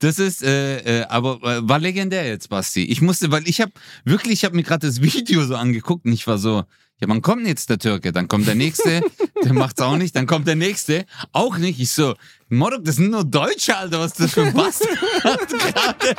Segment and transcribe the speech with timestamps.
[0.00, 2.84] Das ist, äh, äh, aber äh, war legendär jetzt, Basti.
[2.84, 3.72] Ich musste, weil ich habe
[4.04, 6.64] wirklich, ich habe mir gerade das Video so angeguckt und ich war so,
[7.00, 8.12] ja, wann kommt jetzt der Türke?
[8.12, 9.02] Dann kommt der nächste,
[9.44, 11.80] der macht's auch nicht, dann kommt der nächste, auch nicht.
[11.80, 12.14] Ich so,
[12.48, 16.16] Morok, das sind nur Deutsche, Alter, was ist das für ein Bastard gerade?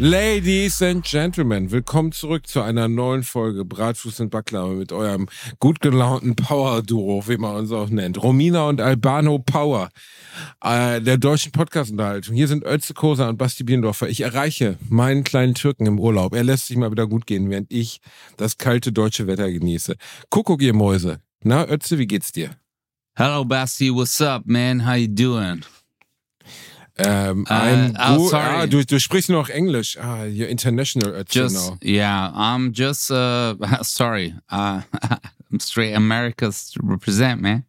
[0.00, 5.26] Ladies and Gentlemen, willkommen zurück zu einer neuen Folge Bratwurst und Baklava mit eurem
[5.58, 8.22] gut gelaunten Power-Duo, wie man uns auch nennt.
[8.22, 9.88] Romina und Albano Power,
[10.62, 12.36] äh, der deutschen Podcast-Unterhaltung.
[12.36, 14.08] Hier sind Ötze Kosa und Basti Biendorfer.
[14.08, 16.32] Ich erreiche meinen kleinen Türken im Urlaub.
[16.32, 18.00] Er lässt sich mal wieder gut gehen, während ich
[18.36, 19.96] das kalte deutsche Wetter genieße.
[20.30, 21.18] Kuckuck, ihr Mäuse.
[21.42, 22.50] Na, Ötze, wie geht's dir?
[23.16, 24.86] Hello, Basti, what's up, man?
[24.86, 25.64] How you doing?
[26.98, 28.44] Ähm, Äh, I'm oh, sorry.
[28.62, 29.96] ah, du, du sprichst nur noch Englisch.
[29.98, 31.78] Ah, you're international, Just now.
[31.82, 34.34] yeah, I'm just uh sorry.
[34.50, 34.82] Uh
[35.50, 37.64] I'm straight America's represent, man.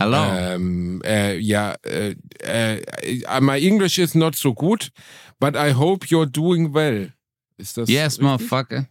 [0.00, 0.22] Hello.
[0.54, 2.14] Um, uh, yeah, uh,
[2.46, 4.90] uh, my English is not so good,
[5.40, 7.08] but I hope you're doing well.
[7.58, 8.22] Ist das yes, richtig?
[8.22, 8.88] motherfucker.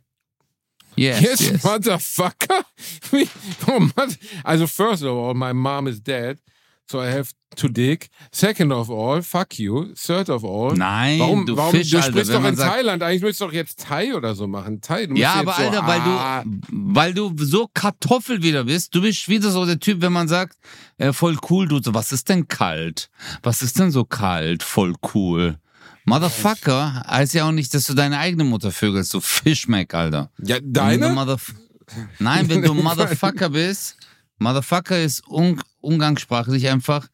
[0.98, 1.64] Yes, Yes, yes.
[1.64, 2.64] motherfucker.
[3.68, 4.16] Oh, Mann.
[4.44, 6.40] also, first of all, my mom is dead,
[6.90, 8.08] so I have to dig.
[8.32, 9.94] Second of all, fuck you.
[9.94, 12.72] Third of all, Nein, warum, du warum Fisch, du Alter, sprichst wenn doch in sagt,
[12.72, 13.04] Thailand?
[13.04, 14.82] Eigentlich müsstest du doch jetzt Thai oder so machen.
[14.82, 18.94] Thai, Ja, aber so, Alter, weil ah, du, weil du so Kartoffel wieder bist.
[18.96, 20.58] Du bist wieder so der Typ, wenn man sagt,
[20.98, 23.10] äh, voll cool, du so, was ist denn kalt?
[23.44, 24.64] Was ist denn so kalt?
[24.64, 25.58] Voll cool.
[26.06, 30.32] Motherfucker heißt ja auch nicht, dass du deine eigene Mutter vögelst, so Fischmeck, Alter.
[30.42, 31.14] Ja, deine?
[32.20, 33.98] Nein, wenn du Motherfucker bist,
[34.40, 37.08] Motherfucker ist un umgangssprachlich einfach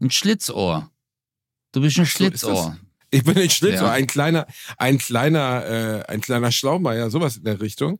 [0.00, 0.90] ein Schlitzohr.
[1.72, 2.76] Du bist ein so, Schlitzohr.
[3.10, 3.92] Ich bin ein Schlitzohr, Ja.
[3.92, 7.98] ein kleiner, ein kleiner, äh, ein kleiner Schlaumeier, sowas in der Richtung.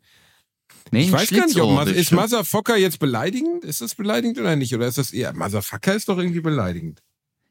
[0.91, 2.12] Nee, Ich weiß gar nicht, ob Schlitzohr Mas ist.
[2.12, 3.65] Motherfucker jetzt beleidigend?
[3.65, 4.75] Ist das beleidigend oder nicht?
[4.75, 7.03] Oder ist das eher Motherfucker ist doch irgendwie beleidigend?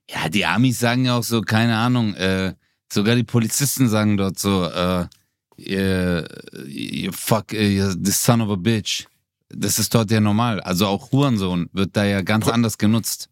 [0.09, 2.53] Ja, die Amis sagen ja auch so, keine Ahnung, äh,
[2.91, 5.05] sogar die Polizisten sagen dort so, äh,
[5.57, 6.23] äh,
[6.67, 9.05] you fuck, äh, you're the son of a bitch.
[9.49, 10.59] Das ist dort ja normal.
[10.61, 13.29] Also auch Hurensohn wird da ja ganz anders genutzt.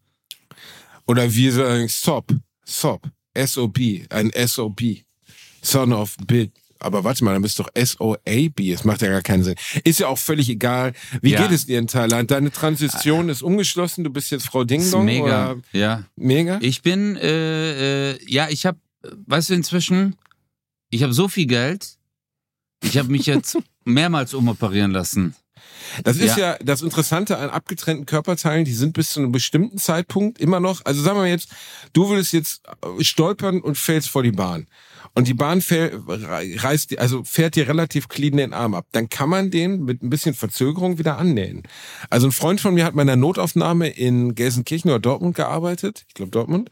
[1.06, 2.32] Oder wir sagen SOP,
[2.64, 3.06] SOP,
[3.36, 3.78] SOP,
[4.10, 4.80] ein SOP,
[5.62, 6.52] Son of Bit.
[6.78, 8.72] Aber warte mal, dann bist du doch S-O-A-B.
[8.72, 9.54] Das macht ja gar keinen Sinn.
[9.84, 10.92] Ist ja auch völlig egal.
[11.22, 11.42] Wie Ja.
[11.42, 12.30] geht es dir in Thailand?
[12.30, 14.04] Deine Transition ist umgeschlossen.
[14.04, 15.52] Du bist jetzt Frau Ding Ist Dong mega.
[15.52, 16.04] oder Ja.
[16.16, 16.58] mega?
[16.60, 18.78] Ich bin, äh, äh, ja, ich habe,
[19.26, 20.16] weißt du, inzwischen,
[20.90, 21.96] ich habe so viel Geld,
[22.84, 25.34] ich habe mich jetzt mehrmals umoperieren lassen.
[26.04, 26.52] Das ist Ja.
[26.52, 26.58] ja.
[26.62, 31.02] das Interessante an abgetrennten Körperteilen, die sind bis zu einem bestimmten Zeitpunkt immer noch, also
[31.02, 31.48] sagen wir jetzt,
[31.92, 34.66] du würdest jetzt äh, stolpern und fällst vor die Bahn.
[35.14, 38.86] Und die Bahn reißt, also fährt dir relativ clean den Arm ab.
[38.92, 41.62] Dann kann man den mit ein bisschen Verzögerung wieder annähen.
[42.10, 46.04] Also ein Freund von mir hat bei einer Notaufnahme in Gelsenkirchen oder Dortmund gearbeitet.
[46.08, 46.70] Ich glaube Dortmund.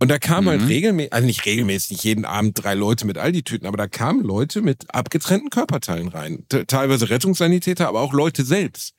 [0.00, 0.66] Und da kamen halt Mhm.
[0.68, 4.62] regelmäßig, also nicht regelmäßig, nicht jeden Abend drei Leute mit Aldi-Tüten, aber da kamen Leute
[4.62, 6.44] mit abgetrennten Körperteilen rein.
[6.48, 8.94] Te- Teilweise Rettungssanitäter, aber auch Leute selbst,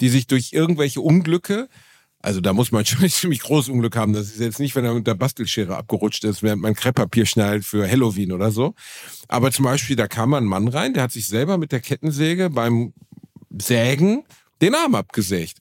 [0.00, 1.68] die sich durch irgendwelche Unglücke,
[2.22, 4.12] also da muss man schon ziemlich großes Unglück haben.
[4.12, 7.64] Das ist jetzt nicht, wenn er mit der Bastelschere abgerutscht ist, während man Krepppapier schnallt
[7.64, 8.74] für Halloween oder so.
[9.28, 11.80] Aber zum Beispiel, da kam mal ein Mann rein, der hat sich selber mit der
[11.80, 12.92] Kettensäge beim
[13.56, 14.24] Sägen
[14.60, 15.58] den Arm abgesägt.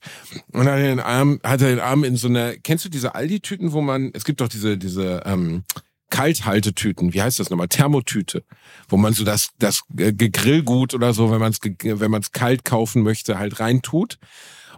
[0.51, 3.71] Und hat den Arm, hat er den Arm in so einer, kennst du diese Aldi-Tüten,
[3.71, 5.63] wo man, es gibt doch diese, diese, ähm,
[6.09, 7.67] Kalthaltetüten, wie heißt das nochmal?
[7.67, 8.43] Thermotüte,
[8.87, 12.65] wo man so das, das Gegrillgut oder so, wenn man es, wenn man es kalt
[12.65, 14.17] kaufen möchte, halt reintut.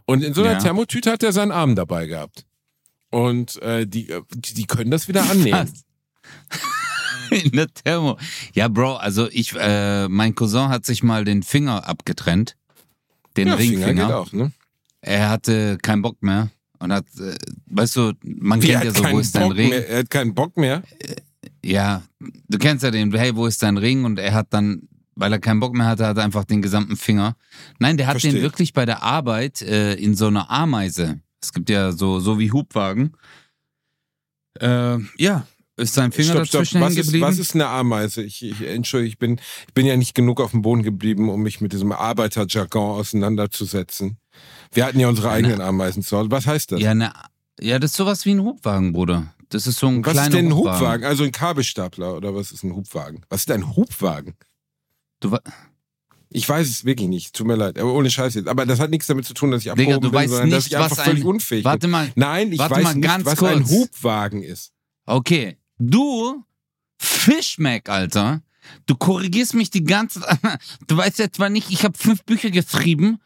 [0.06, 0.60] Und in so einer Ja.
[0.60, 2.46] Thermotüte hat er seinen Arm dabei gehabt.
[3.12, 5.72] Und äh, die, äh, die, die können das wieder annehmen.
[7.30, 8.18] In der Thermo.
[8.54, 12.58] Ja, Bro, also ich, äh, mein Cousin hat sich mal den Finger abgetrennt.
[13.38, 14.06] Den Ja, Finger Ringfinger.
[14.08, 14.52] geht auch, ne?
[15.02, 16.50] Er hatte keinen Bock mehr
[16.80, 17.36] und hat, äh,
[17.68, 19.69] weißt du, man Wie, kennt ja so, wo ist dein Bock Ring?
[19.69, 20.84] mehr, er hat keinen Bock mehr.
[21.64, 22.03] Ja,
[22.47, 24.03] du kennst ja den, hey, wo ist dein Ring?
[24.06, 24.84] Und er hat dann,
[25.16, 27.36] weil er keinen Bock mehr hatte, hat er einfach den gesamten Finger.
[27.80, 28.33] Nein, der hat Verstehe.
[28.33, 31.19] den wirklich bei der Arbeit äh, in so einer Ameise.
[31.42, 33.13] Es gibt ja so, so wie Hubwagen.
[34.60, 35.48] Äh, ja,
[35.81, 36.62] ist sein Finger Stopp, stopp.
[36.62, 38.24] dazwischen Was ist, was ist eine Ameise?
[38.24, 41.42] Ich, ich entschuldige, ich bin, ich bin ja nicht genug auf dem Boden geblieben, um
[41.42, 44.18] mich mit diesem Arbeiterjargon auseinanderzusetzen.
[44.74, 46.31] Wir hatten ja unsere eigenen Ameisen zu Hause.
[46.31, 46.80] Was heißt das?
[46.81, 47.12] ja, ne,
[47.60, 49.33] ja, das ist sowas wie ein Hubwagen, Bruder.
[49.50, 50.80] Das ist so ein was kleiner ist denn ein Hubwagen.
[50.80, 51.06] Hubwagen?
[51.06, 53.22] Also ein Kabelstapler oder was ist ein Hubwagen?
[53.30, 54.36] Was ist ein Hubwagen?
[55.19, 55.38] Du,
[56.30, 57.36] Ich weiß es wirklich nicht.
[57.36, 57.78] Tut mir leid.
[57.78, 58.48] Aber ohne Scheiß jetzt.
[58.48, 60.50] Aber das hat nichts damit zu tun, dass ich Digga, abgehoben du bin, weißt sondern
[60.51, 61.92] dass nicht, ich einfach was völlig ein- unfähig warte bin.
[61.92, 63.69] mal, Nein, ich warte weiß mal nicht, was ein kurz.
[63.72, 64.72] Hubwagen ist.
[65.06, 65.57] Okay,
[65.89, 66.44] du,
[66.98, 68.42] Fischmeck, Alter,
[68.86, 70.22] Du korrigierst mich die ganze
[70.88, 73.19] Du weißt ja zwar nicht, ich habe fünf Bücher geschrieben.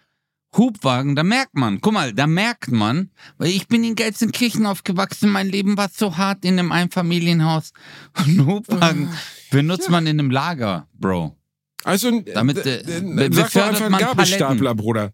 [0.58, 5.30] Hubwagen, da merkt man, guck mal, da merkt man, weil ich bin in Gelsenkirchen aufgewachsen,
[5.30, 7.74] mein Leben war so hart in einem Einfamilienhaus.
[8.26, 9.10] Und Hubwagen
[9.52, 11.36] benutzt man in einem Lager, Bro.
[11.84, 14.78] Also, Damit, äh, sag doch befördert man Gabelstapler, Paletten.
[14.78, 15.14] Bruder.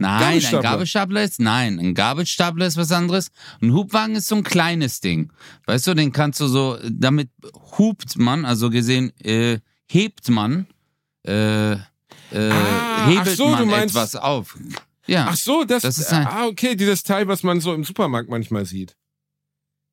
[0.00, 3.30] Nein, ein Gabelstapler ist, nein, ein Gabelstapler ist was anderes.
[3.60, 5.30] Ein Hubwagen ist so ein kleines Ding.
[5.66, 7.28] Weißt du, den kannst du so, damit
[7.78, 10.66] hupt man, also gesehen, äh, hebt man,
[11.26, 11.78] äh, äh,
[12.32, 14.56] Ah, hebelt so, man meinst- etwas auf.
[15.06, 17.84] Ja, Ach so, das, Das ist ein- ah, okay, dieses Teil, was man so im
[17.84, 18.96] Supermarkt manchmal sieht.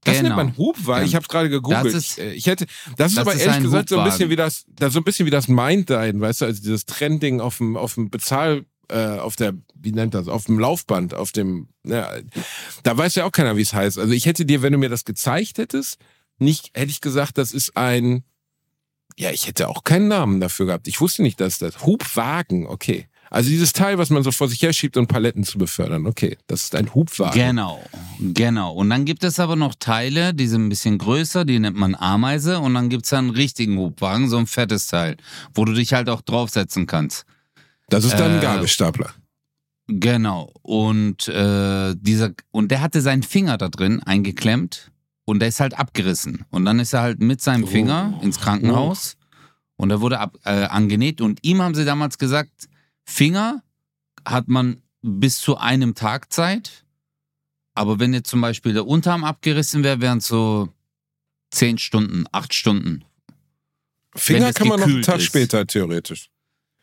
[0.04, 0.36] Das Genau.
[0.36, 1.06] nennt man Hubwagen.
[1.06, 1.18] Ich Ja.
[1.18, 1.86] habe gerade gegoogelt.
[1.88, 2.66] Das ist- Äh, ich hätte,
[2.98, 4.30] das ist das aber ist ehrlich gesagt so ein bisschen Hubwagen.
[4.32, 7.58] wie das, das so ein bisschen wie das Mindine, weißt du, also dieses Trending auf
[7.58, 11.70] dem auf dem Bezahl äh, auf der wie nennt das auf dem Laufband auf dem
[11.84, 12.12] ja,
[12.84, 13.98] da weiß ja auch keiner wie es heißt.
[13.98, 16.00] Also ich hätte dir, wenn du mir das gezeigt hättest,
[16.40, 18.24] nicht hätte ich gesagt, das ist ein
[19.20, 20.88] ja, ich hätte auch keinen Namen dafür gehabt.
[20.88, 23.08] Ich wusste nicht, dass das Hubwagen, okay.
[23.30, 26.08] Also dieses Teil, was man so vor sich her schiebt, um Paletten zu befördern.
[26.08, 27.34] Okay, das ist ein Hubwagen.
[27.34, 27.84] Genau,
[28.20, 28.74] genau.
[28.74, 31.96] Und dann gibt es aber noch Teile, die sind ein bisschen größer, die nennt man
[31.96, 32.60] Ameise.
[32.60, 35.18] Und dann gibt es einen richtigen Hubwagen, so ein fettes Teil,
[35.54, 37.26] wo du dich halt auch draufsetzen kannst.
[37.90, 39.14] Das ist dann ein Äh, Gabelstapler.
[39.88, 40.52] Genau.
[40.64, 44.92] Und äh, dieser und der hatte seinen Finger da drin eingeklemmt
[45.26, 46.46] und der ist halt abgerissen.
[46.50, 47.68] Und dann ist er halt mit seinem Oh.
[47.68, 49.16] Finger ins Krankenhaus
[49.78, 51.22] und er wurde ab, äh, angenäht.
[51.22, 52.68] Und ihm haben sie damals gesagt,
[53.06, 53.64] Finger
[54.26, 56.84] hat man bis zu einem Tag Zeit.
[57.74, 60.68] Aber wenn jetzt zum Beispiel der Unterarm abgerissen wäre, wären es so
[61.52, 63.06] zehn Stunden, acht Stunden.
[64.16, 65.26] Finger kann man noch einen Tag ist.
[65.26, 66.30] später, theoretisch.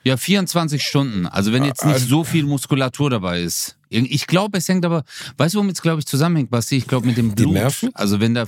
[0.04, 1.26] Ja, 24 Stunden.
[1.26, 3.78] Also wenn jetzt nicht Also- so viel Muskulatur dabei ist.
[3.88, 5.04] Ich glaube, es hängt aber,
[5.38, 6.76] weißt du, womit es, glaube ich, zusammenhängt, Basti?
[6.76, 7.54] Ich glaube mit dem Die Blut.
[7.54, 7.90] Nerven?
[7.94, 8.46] Also wenn der,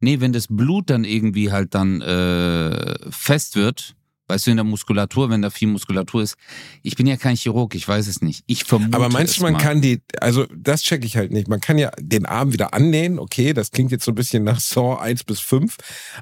[0.00, 3.94] nee, wenn das Blut dann irgendwie halt dann äh, fest wird,
[4.28, 6.36] weißt du, in der Muskulatur, wenn da viel Muskulatur ist.
[6.82, 8.42] Ich bin ja kein Chirurg, ich weiß es nicht.
[8.46, 9.62] Ich vermute Aber meinst du, man mal.
[9.62, 11.48] kann die, also das check ich halt nicht.
[11.48, 14.60] Man kann ja den Arm wieder annähen, okay, das klingt jetzt so ein bisschen nach
[14.60, 15.76] Saw 1 bis 5,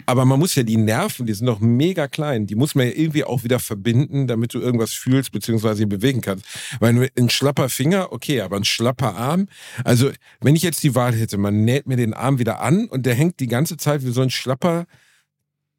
[0.06, 2.92] aber man muss ja die Nerven, die sind noch mega klein, die muss man ja
[2.94, 6.44] irgendwie auch wieder verbinden, damit du irgendwas fühlst beziehungsweise bewegen kannst.
[6.80, 9.48] Weil ein schlapper Finger, okay, aber ein schlapper Arm,
[9.84, 10.10] also
[10.40, 13.14] wenn ich jetzt die Wahl hätte, man näht mir den Arm wieder an und der
[13.14, 14.86] hängt die ganze Zeit wie so ein schlapper,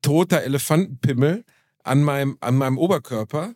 [0.01, 1.43] toter Elefantenpimmel
[1.85, 3.53] an meinem, an meinem Oberkörper,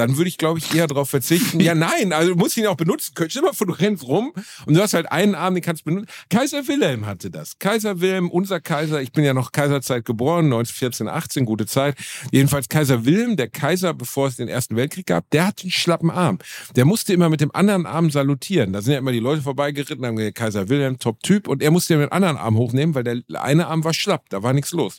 [0.00, 1.60] dann würde ich, glaube ich, eher darauf verzichten.
[1.60, 3.28] Ja, nein, also du musst ihn auch benutzen können.
[3.28, 4.32] Stell mal du rennst rum
[4.64, 6.08] und du hast halt einen Arm, den kannst du benutzen.
[6.30, 7.58] Kaiser Wilhelm hatte das.
[7.58, 11.96] Kaiser Wilhelm, unser Kaiser, ich bin ja noch Kaiserzeit geboren, 1914, 18, gute Zeit.
[12.32, 16.10] Jedenfalls Kaiser Wilhelm, der Kaiser, bevor es den Ersten Weltkrieg gab, der hatte einen schlappen
[16.10, 16.38] Arm.
[16.76, 18.72] Der musste immer mit dem anderen Arm salutieren.
[18.72, 21.46] Da sind ja immer die Leute vorbeigeritten, haben gesagt, Kaiser Wilhelm, Top-Typ.
[21.46, 24.30] Und er musste den mit dem anderen Arm hochnehmen, weil der eine Arm war schlapp,
[24.30, 24.98] da war nichts los.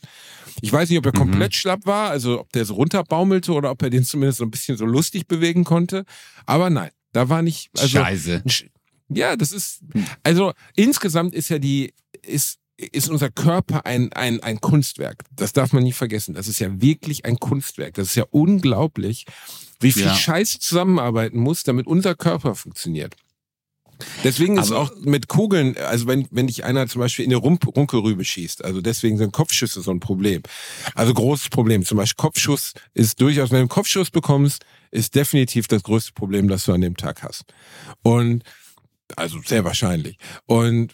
[0.62, 3.82] Ich weiß nicht, ob er komplett schlapp war, also ob der so runterbaumelte oder ob
[3.82, 6.06] er den zumindest so ein bisschen so lustig bewegen konnte.
[6.46, 7.70] Aber nein, da war nicht.
[7.78, 8.44] Also, Scheiße.
[9.10, 9.82] ja, das ist.
[10.24, 11.94] Also insgesamt ist ja die
[12.26, 15.24] ist ist unser Körper ein, ein, ein Kunstwerk.
[15.36, 16.34] Das darf man nie vergessen.
[16.34, 17.94] Das ist ja wirklich ein Kunstwerk.
[17.94, 19.26] Das ist ja unglaublich,
[19.80, 20.16] wie viel Ja.
[20.16, 23.16] Scheiß zusammenarbeiten muss, damit unser Körper funktioniert.
[24.24, 27.38] Deswegen ist Aber- auch mit Kugeln, also wenn, wenn dich einer zum Beispiel in eine
[27.38, 30.42] Rump Runkelrübe schießt, also deswegen sind Kopfschüsse so ein Problem.
[30.96, 31.86] Also großes Problem.
[31.86, 36.48] Zum Beispiel Kopfschuss ist durchaus, wenn du einen Kopfschuss bekommst, ist definitiv das größte Problem,
[36.48, 37.46] das du an dem Tag hast.
[38.04, 38.44] Und
[39.16, 40.18] also sehr wahrscheinlich.
[40.46, 40.94] Und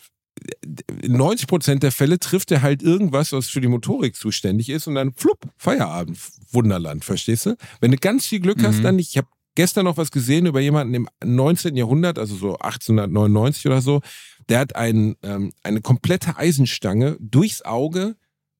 [1.05, 4.95] 90 Prozent der Fälle trifft er halt irgendwas, was für die Motorik zuständig ist und
[4.95, 6.17] dann flupp, Feierabend,
[6.51, 7.55] Wunderland, verstehst du?
[7.79, 8.83] Wenn du ganz viel Glück hast, Mhm.
[8.83, 9.09] dann nicht.
[9.11, 11.75] Ich habe gestern noch was gesehen über jemanden im 19.
[11.75, 14.01] Jahrhundert, also so 1899 oder so,
[14.49, 18.15] der hat ein, ähm, eine komplette Eisenstange durchs Auge,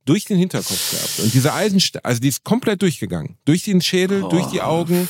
[0.06, 1.20] durch den Hinterkopf gehabt.
[1.20, 3.38] Und diese Eisenstange, also die ist komplett durchgegangen.
[3.46, 5.08] Durch den Schädel, durch die Augen.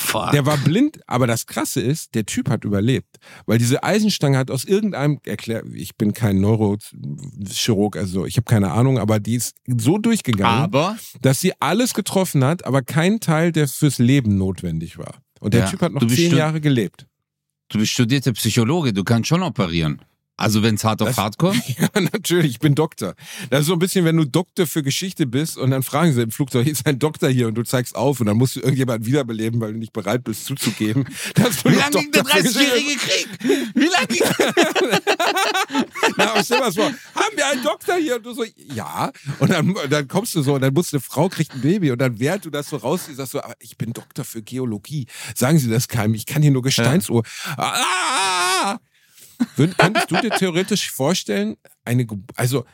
[0.00, 0.32] Fuck.
[0.32, 3.18] Der war blind, aber das Krasse ist, der Typ hat überlebt.
[3.46, 8.72] Weil diese Eisenstange hat aus irgendeinem, erklär, ich bin kein Neurochirurg, also ich habe keine
[8.72, 13.52] Ahnung, aber die ist so durchgegangen, Aber dass sie alles getroffen hat, aber kein Teil,
[13.52, 15.22] der fürs Leben notwendig war.
[15.40, 17.06] Und der Ja, Typ hat noch zehn Jahre gelebt.
[17.68, 20.02] du bist studierter Psychologe, du kannst schon operieren.
[20.40, 21.60] Also wenn es hart auf hart kommt.
[21.80, 23.14] Ja, natürlich, ich bin Doktor.
[23.50, 26.22] Das ist so ein bisschen, wenn du Doktor für Geschichte bist und dann fragen sie
[26.22, 29.06] im Flugzeug, ist ein Doktor hier und du zeigst auf und dann musst du irgendjemanden
[29.06, 31.04] wiederbeleben, weil du nicht bereit bist zuzugeben,
[31.34, 33.28] dass du Wie lange ging der Doktor für Geschichte 30-jährige Krieg?
[33.74, 34.22] Wie lange ging
[36.16, 38.16] Na, aber stell mal vor, haben wir einen Doktor hier?
[38.16, 39.12] Und du so, ja.
[39.38, 42.00] Und dann, dann kommst du so und dann musst eine Frau kriegt ein Baby und
[42.00, 45.06] dann während du das so rausziehst, sagst du, aber ich bin Doktor für Geologie.
[45.34, 47.24] Sagen Sie das keinem, ich kann hier nur Gesteinsuhr.
[47.56, 48.78] Ah!
[49.56, 52.06] Würd, könntest du dir theoretisch vorstellen, eine,
[52.36, 52.64] also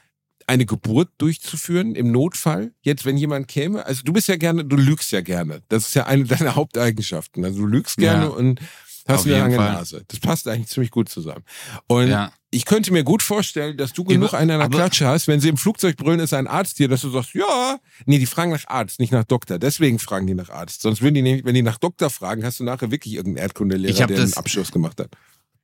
[0.47, 2.73] eine Geburt durchzuführen im Notfall?
[2.83, 3.85] Jetzt, wenn jemand käme?
[3.87, 5.63] Also du bist ja gerne, du lügst ja gerne.
[5.69, 7.45] Das ist ja eine deiner Haupteigenschaften.
[7.45, 8.31] Also du lügst gerne Ja.
[8.31, 8.61] und
[9.09, 9.73] hast eine lange Fall.
[9.73, 10.05] Nase.
[10.09, 11.45] Das passt eigentlich ziemlich gut zusammen.
[11.87, 12.33] Und Ja.
[12.51, 15.41] ich könnte mir gut vorstellen, dass du genug Über- einen an aber- Klatsche hast, wenn
[15.41, 17.79] sie im Flugzeug brüllen, ist ein Arzt hier, dass du sagst, ja.
[18.07, 19.59] Nee, die fragen nach Arzt, nicht nach Doktor.
[19.59, 20.83] Deswegen fragen die nach Arzt.
[20.83, 23.95] Sonst würden die nämlich, wenn die nach Doktor fragen, hast du nachher wirklich irgendeinen Erdkundelehrer,
[23.95, 25.11] der einen das- Abschluss gemacht hat.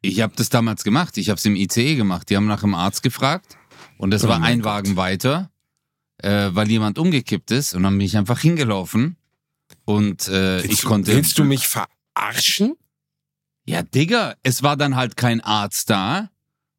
[0.02, 1.16] Ich habe das damals gemacht.
[1.16, 2.28] Ich habe es im ICE gemacht.
[2.28, 3.56] Die haben nach dem Arzt gefragt
[3.98, 4.72] und das Oh war ein Gott.
[4.72, 5.50] Wagen weiter,
[6.18, 9.16] äh, weil jemand umgekippt ist und dann bin ich einfach hingelaufen
[9.84, 11.14] und äh, ich Willst du- konnte.
[11.14, 12.74] Willst du mich verarschen?
[13.64, 16.30] Ja, Digga, es war dann halt kein Arzt da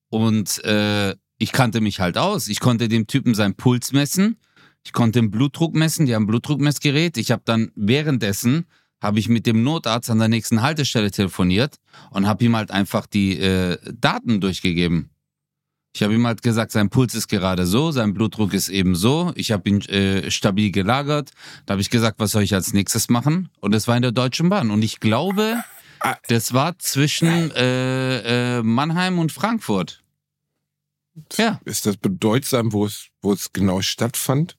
[0.09, 2.49] und äh, ich kannte mich halt aus.
[2.49, 4.37] Ich konnte dem Typen seinen Puls messen.
[4.85, 6.05] Ich konnte den Blutdruck messen.
[6.05, 7.15] Die haben ein Blutdruckmessgerät.
[7.17, 8.65] Ich habe dann währenddessen
[9.03, 11.75] habe ich mit dem Notarzt an der nächsten Haltestelle telefoniert
[12.09, 15.09] und habe ihm halt einfach die äh, Daten durchgegeben.
[15.93, 19.31] Ich habe ihm halt gesagt, sein Puls ist gerade so, sein Blutdruck ist eben so.
[19.35, 21.31] Ich habe ihn äh, stabil gelagert.
[21.65, 23.49] Da habe ich gesagt, was soll ich als nächstes machen?
[23.59, 24.71] Und das war in der Deutschen Bahn.
[24.71, 25.63] Und ich glaube,
[26.29, 30.01] das war zwischen äh, äh, Mannheim und Frankfurt.
[31.37, 31.59] Ja.
[31.65, 34.55] Ist das bedeutsam, wo es, wo es genau stattfand?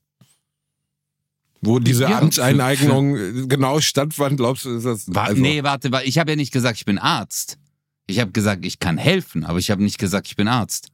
[1.66, 5.04] Wo diese Ja, Amtseineignung äh, genau stattfand, glaubst du, ist das?
[5.14, 7.58] War, also, Nee, warte, wa- ich habe ja nicht gesagt, ich bin Arzt.
[8.06, 10.88] Ich habe gesagt, ich kann helfen, aber ich habe nicht gesagt, ich bin Arzt.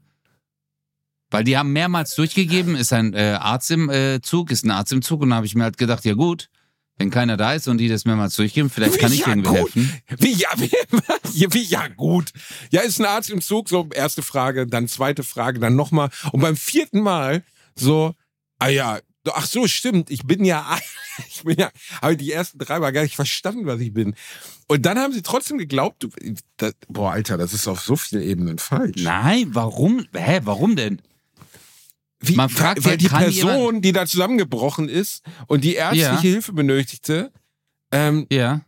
[1.31, 4.93] Weil die haben mehrmals durchgegeben, ist ein äh, Arzt im äh, Zug, ist ein Arzt
[4.93, 6.49] im Zug und da habe ich mir halt gedacht, ja gut,
[6.99, 9.59] wenn keiner da ist und die das mehrmals durchgeben, vielleicht kann ich Ja, irgendwie gut.
[9.59, 9.93] helfen.
[10.19, 10.71] Wie, ja, wie,
[11.55, 12.33] wie, ja, gut.
[12.71, 16.11] Ja, ist ein Arzt im Zug, so erste Frage, dann zweite Frage, dann nochmal.
[16.33, 17.45] Und beim vierten Mal
[17.77, 18.15] so,
[18.59, 18.99] ah ja,
[19.33, 20.79] ach so, stimmt, ich bin ja,
[21.29, 24.15] ich bin ja, habe die ersten drei Mal gar nicht verstanden, was ich bin.
[24.67, 26.11] Und dann haben sie trotzdem geglaubt, du,
[26.57, 29.03] das, boah, Alter, das ist auf so vielen Ebenen falsch.
[29.03, 30.07] Nein, warum?
[30.15, 31.03] Hä, warum denn?
[32.21, 36.21] Wie, Man fragt weil ja, die Person, die da zusammengebrochen ist und die ärztliche Ja.
[36.21, 37.33] Hilfe benötigte,
[37.93, 38.61] ähm, Ja.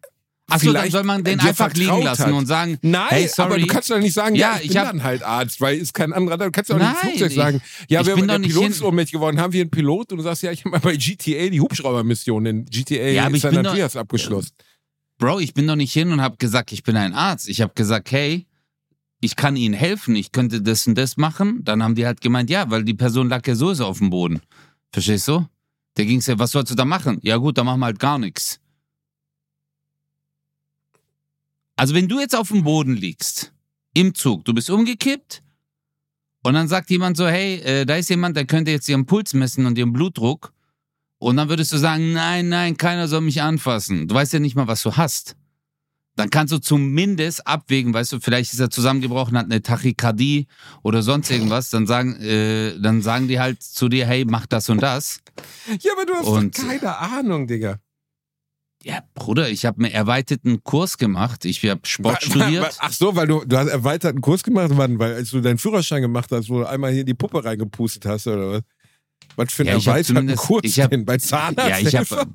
[0.49, 2.33] Achso, dann soll man den einfach liegen lassen hat.
[2.33, 3.47] und sagen, Nein, hey, sorry.
[3.53, 5.61] aber du kannst doch nicht sagen, ja, Ja, ich, ich bin hab- dann halt Arzt,
[5.61, 6.45] weil ist kein anderer da.
[6.47, 8.73] Du kannst ja auch nicht Nein, Flugzeug ich- sagen, ja, ich wir doch nicht Pilot
[8.75, 10.13] hin- ohnmächtig geworden, haben wir einen Pilot?
[10.13, 13.41] Und du sagst, ja, ich habe mal bei GTA die Hubschraubermission in GTA Ja, ich
[13.41, 14.51] San bin doch- Andreas abgeschlossen.
[15.19, 17.49] Bro, ich bin doch nicht hin und habe gesagt, ich bin ein Arzt.
[17.49, 18.47] Ich habe gesagt, hey,
[19.21, 21.61] ich kann Ihnen helfen, ich könnte das und das machen.
[21.65, 24.41] Dann haben die halt gemeint, ja, weil die Person lag ja sowieso auf dem Boden.
[24.93, 25.47] Verstehst du?
[25.95, 27.19] Da ging's ja, was sollst du da machen?
[27.23, 28.59] Ja gut, dann machen wir halt gar nichts.
[31.77, 33.53] Also wenn du jetzt auf dem Boden liegst,
[33.95, 35.43] im Zug, du bist umgekippt
[36.43, 39.35] und dann sagt jemand so, hey, äh, da ist jemand, der könnte jetzt ihren Puls
[39.35, 40.53] messen und ihren Blutdruck.
[41.19, 44.09] Und dann würdest du sagen, nein, nein, keiner soll mich anfassen.
[44.09, 45.37] Du weißt ja nicht mal, was du hast.
[46.17, 50.47] Dann kannst du zumindest abwägen, weißt du, vielleicht ist er zusammengebrochen, hat eine Tachykardie
[50.83, 51.71] oder sonst irgendwas.
[51.71, 55.21] Dann sagen, äh, dann sagen die halt zu dir, hey, mach das und das.
[55.81, 57.79] Ja, aber du hast Und- doch keine Ahnung, Digga.
[58.85, 61.45] Ja, Bruder, ich habe einen erweiterten Kurs gemacht.
[61.45, 62.63] Ich habe Sport Wa- wa- studiert.
[62.65, 64.99] wa- Ach so, weil du, du hast erweiterten Kurs gemacht, wann?
[64.99, 68.05] Weil als du deinen Führerschein gemacht hast, wo du einmal hier in die Puppe reingepustet
[68.07, 68.63] hast, oder was?
[69.37, 71.05] Was für einen Ja, erweiterten Kurs ich hab- denn?
[71.05, 71.71] Bei Zahnarzt?
[71.71, 72.27] Ja, ich habe.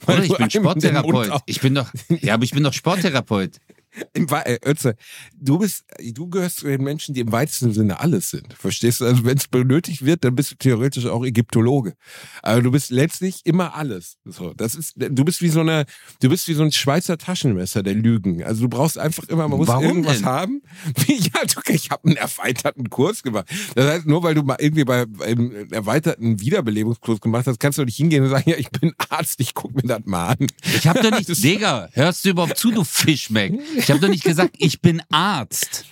[0.00, 1.40] Bruder, ich bin Sporttherapeut.
[1.46, 1.90] Ich bin doch.
[2.20, 3.56] Ja, aber ich bin doch Sporttherapeut.
[4.14, 4.96] Im äh, Ötze,
[5.38, 8.52] du bist, du gehörst zu den Menschen, die im weitesten Sinne alles sind.
[8.54, 9.04] Verstehst du?
[9.04, 11.94] Also wenn es benötigt wird, dann bist du theoretisch auch Ägyptologe.
[12.42, 14.16] Aber du bist letztlich immer alles.
[14.24, 15.84] So, das ist, du bist wie so eine,
[16.20, 18.42] du bist wie so ein Schweizer Taschenmesser der Lügen.
[18.42, 20.26] Also du brauchst einfach immer, man muss Warum irgendwas denn?
[20.26, 20.62] haben.
[21.06, 23.46] Ja, du, ich habe einen erweiterten Kurs gemacht.
[23.74, 27.84] Das heißt, nur weil du mal irgendwie bei einem erweiterten Wiederbelebungskurs gemacht hast, kannst du
[27.84, 30.46] nicht hingehen und sagen, ja, ich bin Arzt, ich guck mir das mal an.
[30.76, 31.42] Ich habe doch nicht.
[31.42, 33.54] Digga, hörst du überhaupt zu, du Fischmeck?
[33.84, 35.84] Ich habe doch nicht gesagt, ich bin Arzt.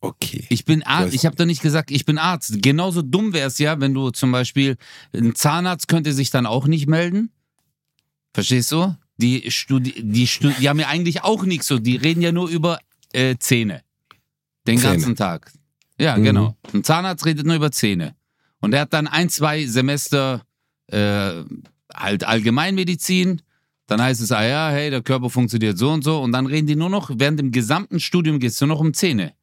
[0.00, 0.46] Okay.
[0.48, 1.14] Ich bin Arzt.
[1.14, 2.62] Ich habe doch nicht gesagt, ich bin Arzt.
[2.62, 4.76] Genauso dumm wäre es ja, wenn du zum Beispiel
[5.14, 7.30] ein Zahnarzt könnte sich dann auch nicht melden.
[8.32, 8.96] Verstehst du?
[9.18, 11.78] Die, Studi die, Stu die haben ja eigentlich auch nichts so.
[11.78, 12.78] Die reden ja nur über
[13.12, 13.82] äh, Zähne.
[14.66, 14.92] Den Zähne.
[14.94, 15.52] ganzen Tag.
[15.98, 16.22] Ja, Mhm.
[16.24, 16.56] genau.
[16.72, 18.14] Ein Zahnarzt redet nur über Zähne.
[18.60, 20.42] Und er hat dann ein, zwei Semester
[20.86, 21.42] äh,
[21.94, 23.42] halt Allgemeinmedizin.
[23.90, 26.20] Dann heißt es, ah ja, hey, der Körper funktioniert so und so.
[26.22, 28.94] Und dann reden die nur noch, während dem gesamten Studium geht es nur noch um
[28.94, 29.34] Zähne.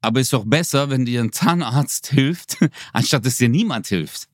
[0.00, 2.56] Aber ist doch besser, wenn dir ein Zahnarzt hilft,
[2.94, 4.26] anstatt dass dir niemand hilft.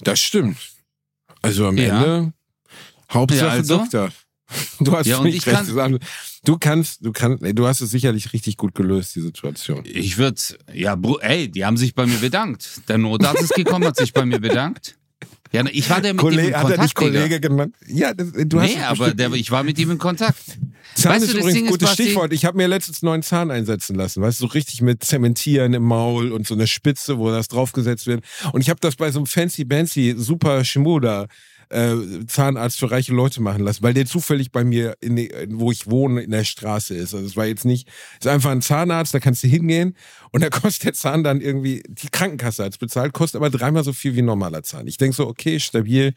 [0.00, 0.58] Das stimmt.
[1.40, 2.02] Also am Ja.
[2.02, 2.32] Ende
[3.12, 3.78] Hauptsache Ja, also?
[3.78, 4.10] Doktor.
[4.80, 6.00] Du hast Ja, und ich recht kann-.
[6.44, 9.82] Du kannst, du kannst, du hast es sicherlich richtig gut gelöst, die Situation.
[9.84, 10.40] Ich würde,
[10.72, 12.80] ja, ey, die haben sich bei mir bedankt.
[12.88, 14.98] Der Notarzt ist gekommen, hat sich bei mir bedankt.
[15.52, 17.10] Ja, ich war der mit ihm in Kollege, hat er Kontakt, nicht Digga.
[17.10, 17.74] Kollege genannt?
[17.86, 20.42] Ja, das, du hast Nee, aber der, ich war mit ihm in Kontakt.
[20.94, 22.32] Zahn Weißt ist du, übrigens ein gutes Stichwort.
[22.32, 24.22] Ich habe mir letztens einen neuen Zahn einsetzen lassen.
[24.22, 28.06] Weißt du, so richtig mit Zementieren im Maul und so eine Spitze, wo das draufgesetzt
[28.06, 28.24] wird.
[28.52, 31.28] Und ich habe das bei so einem fancy Bancy super Schmuda
[31.72, 35.18] äh, Zahnarzt für reiche Leute machen lassen, weil der zufällig bei mir, in
[35.50, 37.14] wo ich wohne, in der Straße ist.
[37.14, 37.88] Also es war jetzt nicht,
[38.20, 39.96] es ist einfach ein Zahnarzt, da kannst du hingehen
[40.30, 43.92] und da kostet der Zahn dann irgendwie, die Krankenkasse hat's bezahlt, kostet aber dreimal so
[43.92, 44.86] viel wie ein normaler Zahn.
[44.86, 46.14] Ich denk so, okay, stabil,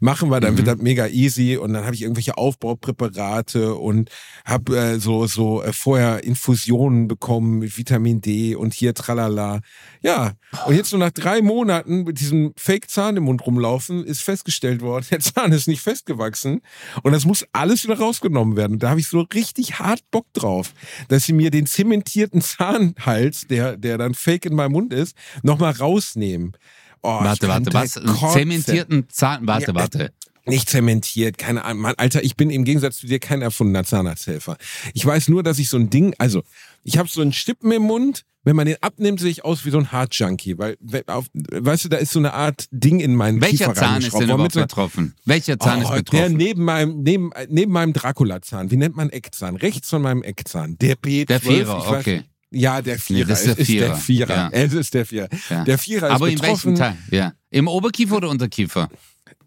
[0.00, 0.58] machen wir, dann Mhm.
[0.58, 4.10] wird das mega easy und dann habe ich irgendwelche Aufbaupräparate und
[4.44, 9.60] habe äh, so, so äh, vorher Infusionen bekommen mit Vitamin D und hier tralala.
[10.02, 10.32] Ja,
[10.66, 14.95] und jetzt so nach drei Monaten mit diesem Fake-Zahn im Mund rumlaufen, ist festgestellt worden,
[15.00, 16.62] der Zahn ist nicht festgewachsen
[17.02, 18.74] und das muss alles wieder rausgenommen werden.
[18.74, 20.72] Und da habe ich so richtig hart Bock drauf,
[21.08, 25.72] dass sie mir den zementierten Zahnhals, der, der dann fake in meinem Mund ist, nochmal
[25.72, 26.56] rausnehmen.
[27.02, 27.94] Oh, Warte, warte, was?
[27.94, 28.16] kotzen.
[28.32, 29.46] Zementierten Zahn.
[29.46, 30.12] Warte, Ja, warte.
[30.46, 31.82] Nicht zementiert, keine Ahnung.
[31.82, 34.56] Mann, Alter, ich bin im Gegensatz zu dir kein erfundener Zahnarzthelfer.
[34.94, 36.42] Ich weiß nur, dass ich so ein Ding, also
[36.84, 39.70] ich habe so einen Stippen im Mund, wenn man den abnimmt, sehe ich aus wie
[39.70, 43.16] so ein Hard-Junkie, weil, we- auf, weißt du, da ist so eine Art Ding in
[43.16, 45.14] meinen Welcher Kiefer Zahn ist denn überhaupt betroffen?
[45.24, 46.36] Welcher Zahn ist Oh, Der betroffen?
[46.36, 49.56] neben meinem, neben, neben meinem Dracula-Zahn, wie nennt man Eckzahn?
[49.56, 50.78] Rechts von meinem Eckzahn.
[50.78, 51.26] Der B12.
[51.26, 52.22] Der Vierer, weiß- okay.
[52.52, 53.26] Ja, der Vierer.
[53.26, 53.86] das ist der es Vierer.
[53.86, 54.34] ist der Vierer.
[54.36, 54.48] Ja.
[54.52, 55.28] Es ist der Vierer.
[55.50, 55.64] Ja.
[55.64, 56.78] Der Vierer ist Aber in betroffen.
[56.78, 56.96] welchem Teil?
[57.10, 57.32] Ja.
[57.50, 58.88] Im Oberkiefer oder Unterkiefer?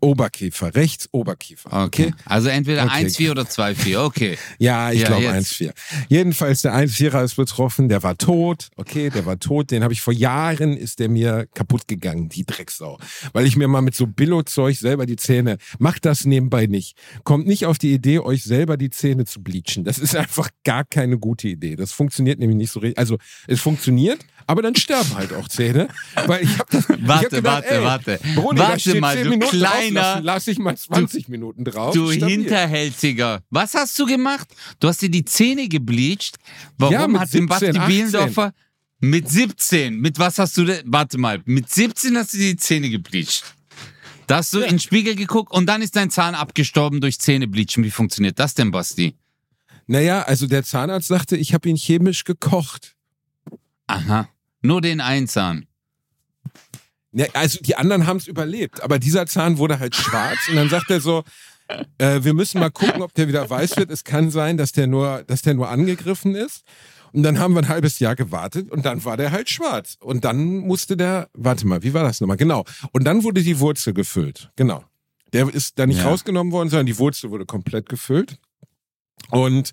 [0.01, 1.85] Oberkiefer, rechts Oberkiefer.
[1.85, 2.13] Okay.
[2.25, 3.05] Also entweder Okay.
[3.07, 4.03] 1,4 oder 2,4.
[4.05, 4.37] Okay.
[4.59, 5.53] Ja, ich Ja, glaube jetzt.
[5.53, 5.71] 1,4.
[6.07, 8.69] Jedenfalls der 1,4er ist betroffen, der war tot.
[8.77, 9.71] Okay, der war tot.
[9.71, 12.97] Den habe ich vor Jahren, ist der mir kaputt gegangen, die Drecksau.
[13.33, 16.97] Weil ich mir mal mit so Billo-Zeug selber die Zähne, macht das nebenbei nicht.
[17.23, 19.83] Kommt nicht auf die Idee, euch selber die Zähne zu bleachen.
[19.83, 21.75] Das ist einfach gar keine gute Idee.
[21.75, 22.97] Das funktioniert nämlich nicht so richtig.
[22.97, 23.17] Also
[23.47, 24.19] es funktioniert,
[24.49, 25.87] aber dann sterben halt auch Zähne.
[26.25, 26.83] Weil ich habe das.
[26.85, 28.19] ich hab Warte, gedacht, warte, ey, warte.
[28.35, 31.63] Brudi, da Warte mal, 10 du Minuten kleiner- drauf, lass, lass ich mal 20 Minuten
[31.63, 31.93] drauf.
[31.93, 32.29] Du Stabil.
[32.37, 33.43] Hinterhältiger.
[33.51, 34.47] Was hast du gemacht?
[34.79, 36.37] Du hast dir die Zähne gebleached.
[36.79, 37.95] Warum Ja, hat den Basti 17, 18.
[37.95, 38.53] Bielendorfer
[39.01, 40.81] mit 17, mit was hast du denn?
[40.85, 43.43] Warte mal, mit 17 hast du dir die Zähne gebleached.
[44.27, 47.83] Da hast du in den Spiegel geguckt und dann ist dein Zahn abgestorben durch Zähnebleachen.
[47.83, 49.15] Wie funktioniert das denn, Basti?
[49.87, 52.95] Naja, also der Zahnarzt sagte, ich habe ihn chemisch gekocht.
[53.87, 54.29] Aha.
[54.61, 55.65] Nur den einen Zahn.
[57.11, 60.69] Ja, also die anderen haben es überlebt, aber dieser Zahn wurde halt schwarz und dann
[60.69, 61.23] sagt er so,
[61.97, 63.89] äh, wir müssen mal gucken, ob der wieder weiß wird.
[63.89, 66.63] Es kann sein, dass der nur, dass der nur angegriffen ist.
[67.11, 69.97] Und dann haben wir ein halbes Jahr gewartet und dann war der halt schwarz.
[69.99, 72.37] Und dann musste der, warte mal, wie war das nochmal?
[72.37, 72.65] Genau.
[72.91, 74.51] Und dann wurde die Wurzel gefüllt.
[74.55, 74.83] Genau.
[75.33, 76.05] Der ist da nicht Ja.
[76.05, 78.37] rausgenommen worden, sondern die Wurzel wurde komplett gefüllt.
[79.31, 79.71] Und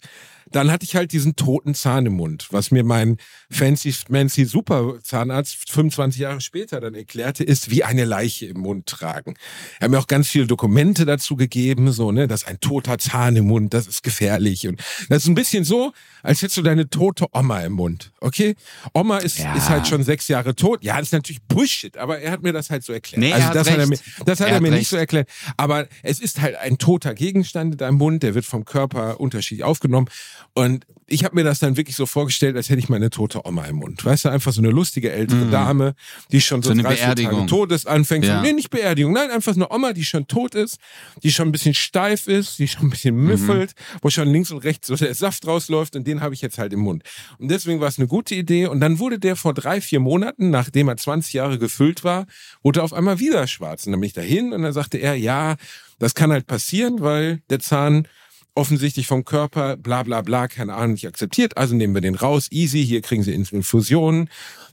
[0.56, 3.18] dann hatte ich halt diesen toten Zahn im Mund, was mir mein
[3.50, 8.86] fancy, fancy super Zahnarzt 25 Jahre später dann erklärte, ist wie eine Leiche im Mund
[8.86, 9.34] tragen.
[9.78, 13.36] Er hat mir auch ganz viele Dokumente dazu gegeben, so, ne, dass ein toter Zahn
[13.36, 14.66] im Mund, das ist gefährlich.
[14.66, 15.92] Und das ist ein bisschen so,
[16.22, 18.56] als hättest du deine tote Oma im Mund, okay?
[18.94, 19.54] Oma ist, Ja.
[19.54, 20.82] ist halt schon sechs Jahre tot.
[20.82, 23.20] Ja, das ist natürlich Bullshit, aber er hat mir das halt so erklärt.
[23.20, 24.04] Nee, also das hat er mir, recht.
[24.24, 24.78] das hat Er er, hat mir recht.
[24.78, 25.28] nicht so erklärt.
[25.56, 29.64] Aber es ist halt ein toter Gegenstand in deinem Mund, der wird vom Körper unterschiedlich
[29.64, 30.08] aufgenommen.
[30.54, 33.64] Und ich habe mir das dann wirklich so vorgestellt, als hätte ich meine tote Oma
[33.66, 34.04] im Mund.
[34.04, 35.94] Weißt du, einfach so eine lustige ältere Dame,
[36.32, 36.80] die schon so, Mhm.
[36.80, 37.46] So eine drei, vier Tage Beerdigung.
[37.46, 38.24] tot ist, anfängt.
[38.24, 38.38] Ja.
[38.38, 40.78] So, nee, nicht Beerdigung, nein, einfach eine Oma, die schon tot ist,
[41.22, 43.24] die schon ein bisschen steif ist, die schon ein bisschen Mhm.
[43.26, 46.58] müffelt, wo schon links und rechts so der Saft rausläuft und den habe ich jetzt
[46.58, 47.04] halt im Mund.
[47.38, 48.66] Und deswegen war es eine gute Idee.
[48.66, 52.26] Und dann wurde der vor drei, vier Monaten, nachdem er 20 Jahre gefüllt war,
[52.64, 53.86] wurde er auf einmal wieder schwarz.
[53.86, 55.54] Und dann bin ich dahin und dann sagte er, ja,
[56.00, 58.08] das kann halt passieren, weil der Zahn
[58.56, 61.56] offensichtlich vom Körper bla bla bla, keine Ahnung, nicht akzeptiert.
[61.56, 64.28] Also nehmen wir den raus, easy, hier kriegen sie Infusionen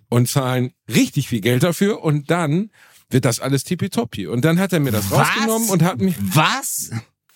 [0.10, 2.72] und zahlen richtig viel Geld dafür und dann
[3.10, 4.28] wird das alles tippitoppi.
[4.28, 5.19] Und dann hat er mir das Was?
[5.28, 6.15] rausgenommen und hat mich...
[6.19, 6.91] Was?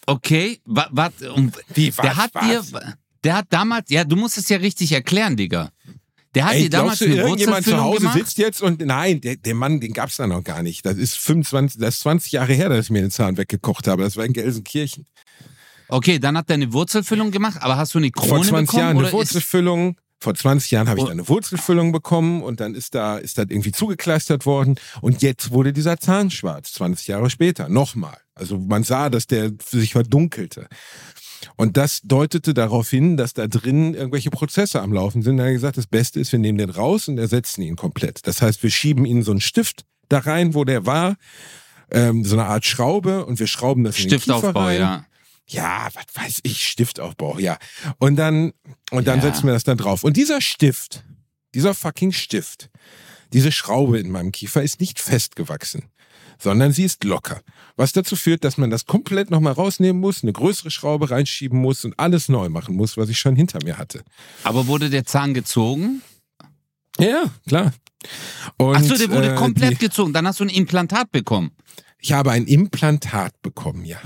[0.05, 1.33] Okay, wa- warte.
[1.33, 2.71] um, Wie, der hat was?
[2.71, 5.69] dir, der hat damals, ja, du musst es ja richtig erklären, Digga.
[6.33, 8.17] Der hat Ey, dir damals glaubst du, eine irgendjemand zu Hause gemacht?
[8.17, 10.85] sitzt jetzt und nein, der, der Mann, den gab's da noch gar nicht.
[10.85, 14.03] Das ist 25, das ist 20 Jahre her, dass ich mir den Zahn weggekocht habe.
[14.03, 15.05] Das war in Gelsenkirchen.
[15.89, 18.79] Okay, dann hat er eine Wurzelfüllung gemacht, aber hast du eine Krone Vor 20 bekommen?
[18.81, 19.97] Jahren eine Wurzelfüllung.
[20.19, 21.07] Vor 20 Jahren habe ich Oh.
[21.07, 24.75] da eine Wurzelfüllung bekommen und dann ist da, ist das irgendwie zugekleistert worden.
[25.01, 27.69] Und jetzt wurde dieser Zahn schwarz, 20 Jahre später.
[27.69, 28.17] Nochmal.
[28.33, 30.67] Also man sah, dass der sich verdunkelte.
[31.55, 35.37] Und das deutete darauf hin, dass da drin irgendwelche Prozesse am Laufen sind.
[35.37, 38.25] Da hat er gesagt, das Beste ist, wir nehmen den raus und ersetzen ihn komplett.
[38.25, 41.15] Das heißt, wir schieben ihn so einen Stift da rein, wo der war,
[41.91, 44.79] ähm, so eine Art Schraube und wir schrauben das in den Kiefer Stiftaufbau, rein.
[44.79, 45.05] ja.
[45.49, 47.57] Ja, was weiß ich, Stiftaufbau, ja.
[47.99, 48.51] Und dann,
[48.91, 49.25] und dann Ja.
[49.25, 50.03] setzen wir das dann drauf.
[50.03, 51.03] Und dieser Stift,
[51.55, 52.69] dieser fucking Stift,
[53.33, 55.85] diese Schraube in meinem Kiefer ist nicht festgewachsen,
[56.37, 57.41] sondern sie ist locker.
[57.77, 61.85] Was dazu führt, dass man das komplett nochmal rausnehmen muss, eine größere Schraube reinschieben muss
[61.85, 64.03] und alles neu machen muss, was ich schon hinter mir hatte.
[64.43, 66.01] Aber wurde der Zahn gezogen?
[66.99, 67.73] Ja, klar.
[68.57, 70.13] Achso, der wurde äh, komplett die, gezogen.
[70.13, 71.51] Dann hast du ein Implantat bekommen.
[71.99, 73.99] Ich habe ein Implantat bekommen, ja.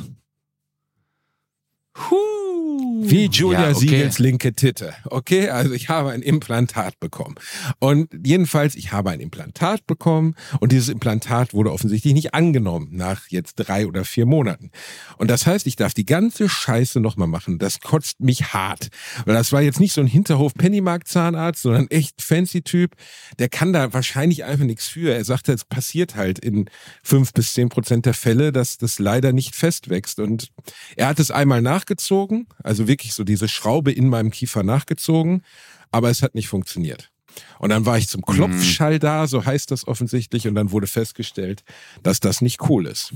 [1.98, 2.51] Whoo!
[2.72, 3.10] Huh.
[3.10, 3.80] Wie Julia ja, okay.
[3.80, 4.94] Siegels linke Titte.
[5.06, 7.36] Okay, also ich habe ein Implantat bekommen.
[7.80, 13.28] Und jedenfalls, ich habe ein Implantat bekommen und dieses Implantat wurde offensichtlich nicht angenommen nach
[13.30, 14.72] jetzt drei oder vier Monaten.
[15.18, 17.60] Und das heißt, ich darf die ganze Scheiße nochmal machen.
[17.60, 18.90] Das kotzt mich hart.
[19.26, 22.96] Weil das war jetzt nicht so ein Hinterhof Pennymark Zahnarzt, sondern echt fancy Typ.
[23.40, 25.14] Der kann da wahrscheinlich einfach nichts für.
[25.14, 26.70] Er sagt, es passiert halt in
[27.04, 30.20] fünf bis zehn Prozent der Fälle, dass das leider nicht festwächst.
[30.20, 30.52] Und
[30.96, 35.44] er hat es einmal nachgezogen, also wirklich so diese Schraube in meinem Kiefer nachgezogen,
[35.92, 37.12] aber es hat nicht funktioniert.
[37.60, 41.64] Und dann war ich zum Klopfschall da, so heißt das offensichtlich, und dann wurde festgestellt,
[42.04, 43.14] dass das nicht cool ist.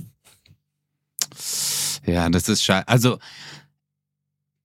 [2.06, 2.88] Ja, das ist scheiße.
[2.88, 3.20] Also,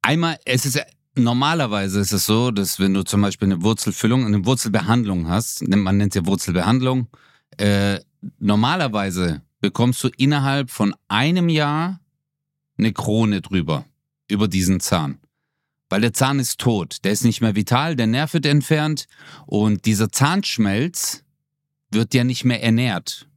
[0.02, 0.80] einmal, es ist
[1.14, 5.96] normalerweise ist es so, dass wenn du zum Beispiel eine Wurzelfüllung, eine Wurzelbehandlung hast, man
[5.96, 7.08] nennt sie Wurzelbehandlung,
[7.56, 8.00] äh,
[8.38, 12.00] normalerweise bekommst du innerhalb von einem Jahr
[12.78, 13.84] eine Krone drüber,
[14.30, 15.18] über diesen Zahn.
[15.88, 19.06] Weil der Zahn ist tot, der ist nicht mehr vital, der Nerv wird entfernt
[19.46, 21.24] und dieser Zahnschmelz
[21.90, 23.28] wird ja nicht mehr ernährt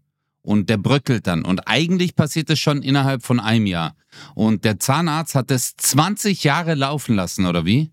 [0.43, 1.43] und der bröckelt dann.
[1.43, 3.95] Und eigentlich passiert das schon innerhalb von einem Jahr.
[4.36, 7.91] Und der Zahnarzt hat das 20 Jahre laufen lassen, oder wie?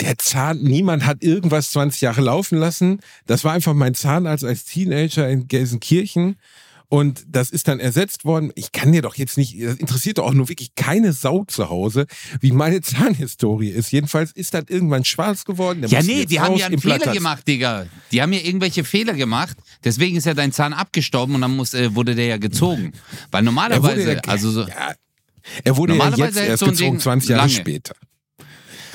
[0.00, 3.00] Der Zahn, niemand hat irgendwas 20 Jahre laufen lassen.
[3.26, 6.36] Das war einfach mein Zahnarzt als Teenager in Gelsenkirchen.
[6.92, 8.52] Und das ist dann ersetzt worden.
[8.54, 11.70] Ich kann dir doch jetzt nicht, das interessiert doch auch nur wirklich keine Sau zu
[11.70, 12.04] Hause,
[12.40, 13.90] wie meine Zahnhistorie ist.
[13.92, 15.86] Jedenfalls ist das irgendwann schwarz geworden.
[15.88, 16.78] Ja, nee, die haben ja einen.
[16.78, 17.86] Fehler gemacht, Digga.
[18.10, 19.56] Die haben ja irgendwelche Fehler gemacht.
[19.82, 22.92] Deswegen ist ja dein Zahn abgestorben und dann muss, äh, wurde der ja gezogen.
[23.30, 24.92] Weil Er normalerweise, ja, also so, ja,
[25.64, 27.54] er wurde ja jetzt erst so gezogen, Ding 20 Jahre lange.
[27.54, 27.94] später.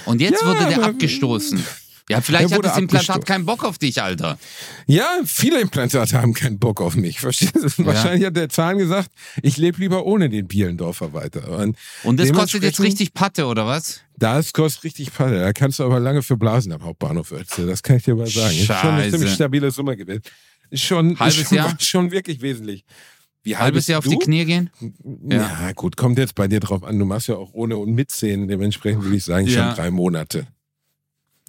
[0.06, 1.64] und jetzt Ja, wurde der abgestoßen.
[2.10, 4.40] Ja, vielleicht hat das Implantat keinen Bock auf dich, Alter.
[4.86, 7.20] Ja, viele Implantate haben keinen Bock auf mich.
[7.20, 7.86] Verstehst du?
[7.86, 9.10] Wahrscheinlich hat der Zahn gesagt,
[9.42, 11.50] ich lebe lieber ohne den Bielendorfer weiter.
[11.60, 14.02] Und, Und das kostet jetzt richtig Patte, oder was?
[14.18, 15.40] Das kostet richtig Palle.
[15.40, 17.66] Da kannst du aber lange für blasen am Hauptbahnhof Ötze.
[17.68, 18.56] Das kann ich dir mal sagen.
[18.56, 19.12] Ist schon eine Scheiße.
[19.18, 20.22] ziemlich stabile Summe gewesen.
[20.70, 21.76] Ist schon, Halbes ist schon, Jahr?
[21.80, 22.86] schon wirklich wesentlich.
[23.44, 24.12] Wie Halbes Jahr auf du?
[24.12, 24.70] die Knie gehen?
[25.30, 25.72] Ja.
[25.74, 26.98] gut, kommt jetzt bei dir drauf an.
[27.00, 28.48] Du machst ja auch ohne und mit Zähnen.
[28.48, 29.68] Dementsprechend würde ich sagen, Ja.
[29.68, 30.48] schon drei Monate.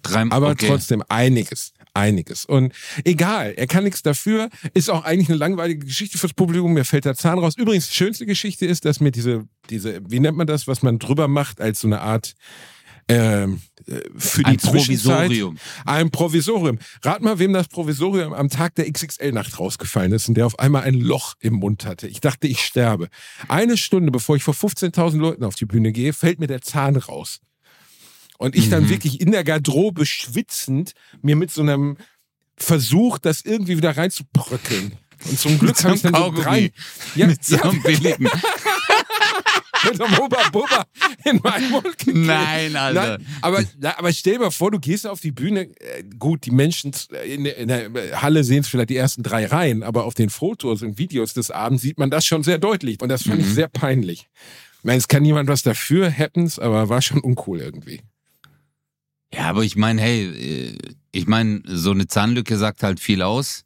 [0.01, 0.67] Drei, Aber okay.
[0.67, 1.73] trotzdem einiges.
[1.93, 2.45] Einiges.
[2.45, 4.49] Und egal, er kann nichts dafür.
[4.73, 6.73] Ist auch eigentlich eine langweilige Geschichte fürs Publikum.
[6.73, 7.55] Mir fällt der Zahn raus.
[7.57, 10.99] Übrigens, die schönste Geschichte ist, dass mir diese, diese, wie nennt man das, was man
[10.99, 12.35] drüber macht, als so eine Art
[13.09, 14.57] ähm, äh, für die Ein.
[14.57, 15.57] Provisorium.
[15.83, 16.77] Ein Provisorium.
[17.03, 20.83] Rat mal, wem das Provisorium am Tag der XXL-Nacht rausgefallen ist und der auf einmal
[20.83, 22.07] ein Loch im Mund hatte.
[22.07, 23.09] Ich dachte, ich sterbe.
[23.47, 26.95] Eine Stunde bevor ich vor 15.000 Leuten auf die Bühne gehe, fällt mir der Zahn
[26.95, 27.41] raus.
[28.41, 28.89] Und ich dann Mhm.
[28.89, 31.97] wirklich in der Garderobe schwitzend mir mit so einem
[32.57, 34.93] Versuch, das irgendwie wieder reinzubröckeln.
[35.29, 36.71] Und zum Glück habe ich dann so drei.
[37.15, 38.23] Ja, Mit so einem billigen.
[39.83, 40.85] mit so einem Hubba Bubba
[41.25, 42.17] in meinen Mund gekriegt.
[42.17, 43.17] Nein, Alter.
[43.17, 43.63] Nein, aber,
[43.97, 45.69] aber stell dir mal vor, du gehst auf die Bühne.
[45.79, 46.91] äh, Gut, die Menschen
[47.25, 50.29] in, der- in der Halle sehen es vielleicht die ersten drei Reihen, aber auf den
[50.29, 53.01] Fotos und Videos des Abends sieht man das schon sehr deutlich.
[53.01, 53.53] Und das fand ich Mhm.
[53.53, 54.27] sehr peinlich.
[54.79, 58.01] Ich meine, es kann niemand was dafür, happens, aber war schon uncool irgendwie.
[59.33, 60.25] Ja, aber ich meine, hey,
[60.71, 60.77] äh,
[61.11, 63.63] ich meine, so eine Zahnlücke sagt halt viel aus.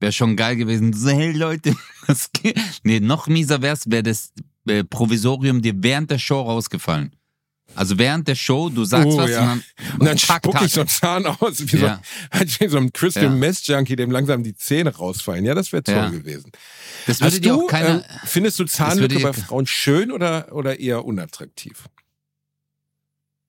[0.00, 0.92] Wäre schon geil gewesen.
[0.92, 2.58] So, hey Leute, was geht?
[2.82, 4.32] Nee, noch mieser wär's, wäre das
[4.66, 7.14] äh, Provisorium dir während der Show rausgefallen.
[7.74, 9.40] Also während der Show, du sagst Oh, was ja.
[9.40, 9.62] und dann,
[10.00, 10.66] Und dann tack, spucke tack.
[10.66, 12.02] ich so einen Zahn aus, wie, Ja.
[12.34, 13.30] so, wie so ein Crystal Ja.
[13.30, 15.44] Mess Junkie, dem langsam die Zähne rausfallen.
[15.46, 16.08] Ja, das wäre toll Ja.
[16.10, 16.52] gewesen.
[17.06, 18.00] Das würde Hast dir du, auch keiner.
[18.04, 21.84] äh, findest du Zahnlücke bei Frauen schön oder, oder eher unattraktiv?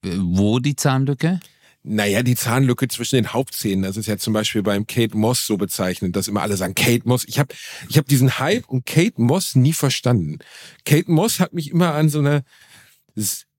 [0.04, 1.40] äh, wo die Zahnlücke?
[1.86, 5.58] Naja, die Zahnlücke zwischen den Hauptzähnen, das ist ja zum Beispiel beim Kate Moss so
[5.58, 7.26] bezeichnend, dass immer alle sagen, Kate Moss.
[7.28, 7.54] Ich habe
[7.90, 10.38] ich hab diesen Hype um Kate Moss nie verstanden.
[10.86, 12.42] Kate Moss hat mich immer an so eine,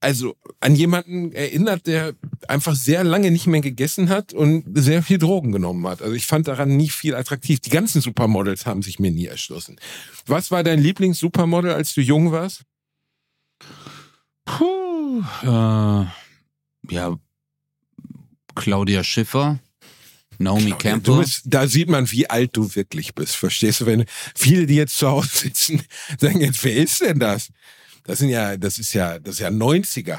[0.00, 2.14] also an jemanden erinnert, der
[2.48, 6.02] einfach sehr lange nicht mehr gegessen hat und sehr viel Drogen genommen hat.
[6.02, 7.60] Also ich fand daran nie viel attraktiv.
[7.60, 9.76] Die ganzen Supermodels haben sich mir nie erschlossen.
[10.26, 12.62] Was war dein Lieblings-Supermodel, als du jung warst?
[14.44, 15.22] Puh.
[15.42, 16.06] Äh,
[16.92, 17.16] ja,
[18.56, 19.58] Claudia Schiffer,
[20.38, 21.18] Naomi Du Campbell.
[21.18, 23.36] bist, da sieht man, wie alt du wirklich bist.
[23.36, 23.86] Verstehst du?
[23.86, 25.82] Wenn viele, die jetzt zu Hause sitzen,
[26.18, 27.48] sagen jetzt, wer ist denn das?
[28.04, 30.18] Das sind ja, das ist ja, das ist ja 90er.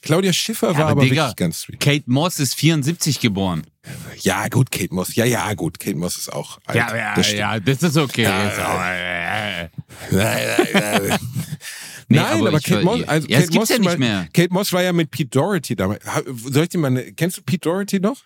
[0.00, 1.80] Claudia Schiffer war aber aber Digga, wirklich ganz sweet.
[1.80, 3.66] Kate Moss ist 74 geboren.
[4.20, 5.14] Ja, gut, Kate Moss.
[5.16, 6.76] Ja, ja, gut, Kate Moss ist auch alt.
[6.76, 8.22] Ja, ja, Das ja, das ist okay.
[8.22, 9.68] Ja,
[12.10, 14.28] Nee, Nein, aber aber, Kate Moss, also ja, Kate Moss ja nicht mehr.
[14.32, 16.02] Kate Moss war ja mit Pete Doherty damals.
[16.44, 18.22] Soll ich dir mal, eine- kennst du Pete Doherty noch?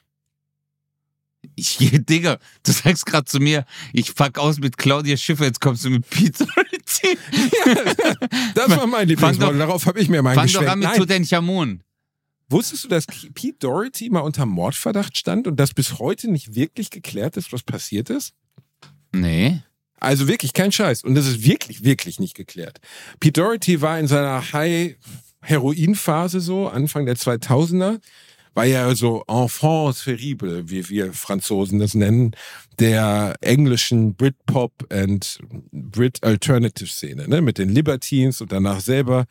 [1.56, 5.84] Ich, Digga, du sagst gerade zu mir, ich pack aus mit Claudia Schiffer, jetzt kommst
[5.84, 6.68] du mit Pete Doherty.
[8.54, 9.58] Das war mein Lieblingsmodel.
[9.58, 11.82] Darauf habe ich mir mal Fang doch an mit Nein, Tutanchamun.
[12.48, 16.90] Wusstest du, dass Pete Doherty mal unter Mordverdacht stand und dass bis heute nicht wirklich
[16.90, 18.34] geklärt ist, was passiert ist?
[19.12, 19.62] Nee.
[20.02, 21.04] Also wirklich kein Scheiß.
[21.04, 22.80] Und das ist wirklich, wirklich nicht geklärt.
[23.20, 28.00] Pete Doherty war in seiner High-Heroin-Phase so, Anfang der 2000er,
[28.54, 32.32] war ja so enfant terrible, wie wir Franzosen das nennen,
[32.80, 35.38] der englischen Britpop and
[35.70, 39.26] Brit Alternative Szene, ne, mit den Libertines und danach selber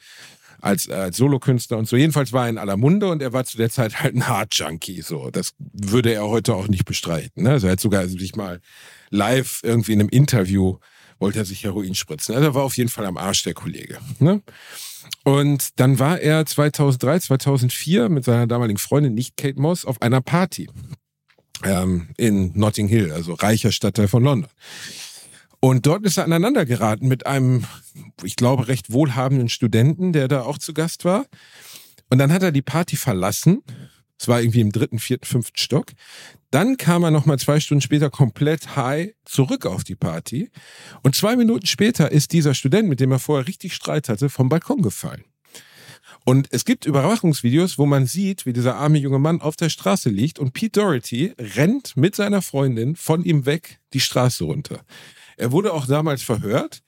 [0.61, 1.97] als, als Solokünstler und so.
[1.97, 4.53] Jedenfalls war er in aller Munde und er war zu der Zeit halt ein Hard
[4.53, 5.29] Junkie, so.
[5.31, 7.51] Das würde er heute auch nicht bestreiten, ne?
[7.51, 8.61] Also er hat sogar sich mal
[9.09, 10.77] live irgendwie in einem Interview
[11.21, 12.35] wollte er sich Heroin spritzen.
[12.35, 14.41] Also er war auf jeden Fall am Arsch der Kollege, ne?
[15.23, 20.21] Und dann war er 2003, 2004 mit seiner damaligen Freundin, nicht Kate Moss, auf einer
[20.21, 20.67] Party
[21.63, 24.49] ähm, in Notting Hill, also reicher Stadtteil von London.
[25.63, 27.65] Und dort ist er aneinander geraten mit einem,
[28.23, 31.27] ich glaube, recht wohlhabenden Studenten, der da auch zu Gast war.
[32.09, 33.61] Und dann hat er die Party verlassen.
[34.19, 35.91] Es war irgendwie im dritten, vierten, fünften Stock.
[36.49, 40.49] Dann kam er nochmal zwei Stunden später komplett high zurück auf die Party.
[41.03, 44.49] Und zwei Minuten später ist dieser Student, mit dem er vorher richtig Streit hatte, vom
[44.49, 45.23] Balkon gefallen.
[46.25, 50.09] Und es gibt Überwachungsvideos, wo man sieht, wie dieser arme junge Mann auf der Straße
[50.09, 54.81] liegt und Pete Doherty rennt mit seiner Freundin von ihm weg die Straße runter.
[55.37, 56.81] Er wurde auch damals verhört.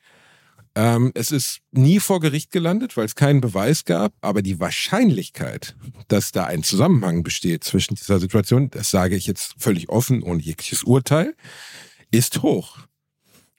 [0.76, 4.14] Ähm, es ist nie vor Gericht gelandet, weil es keinen Beweis gab.
[4.22, 5.76] Aber die Wahrscheinlichkeit,
[6.08, 10.42] dass da ein Zusammenhang besteht zwischen dieser Situation, das sage ich jetzt völlig offen, ohne
[10.42, 11.36] jegliches Urteil,
[12.12, 12.80] ist hoch.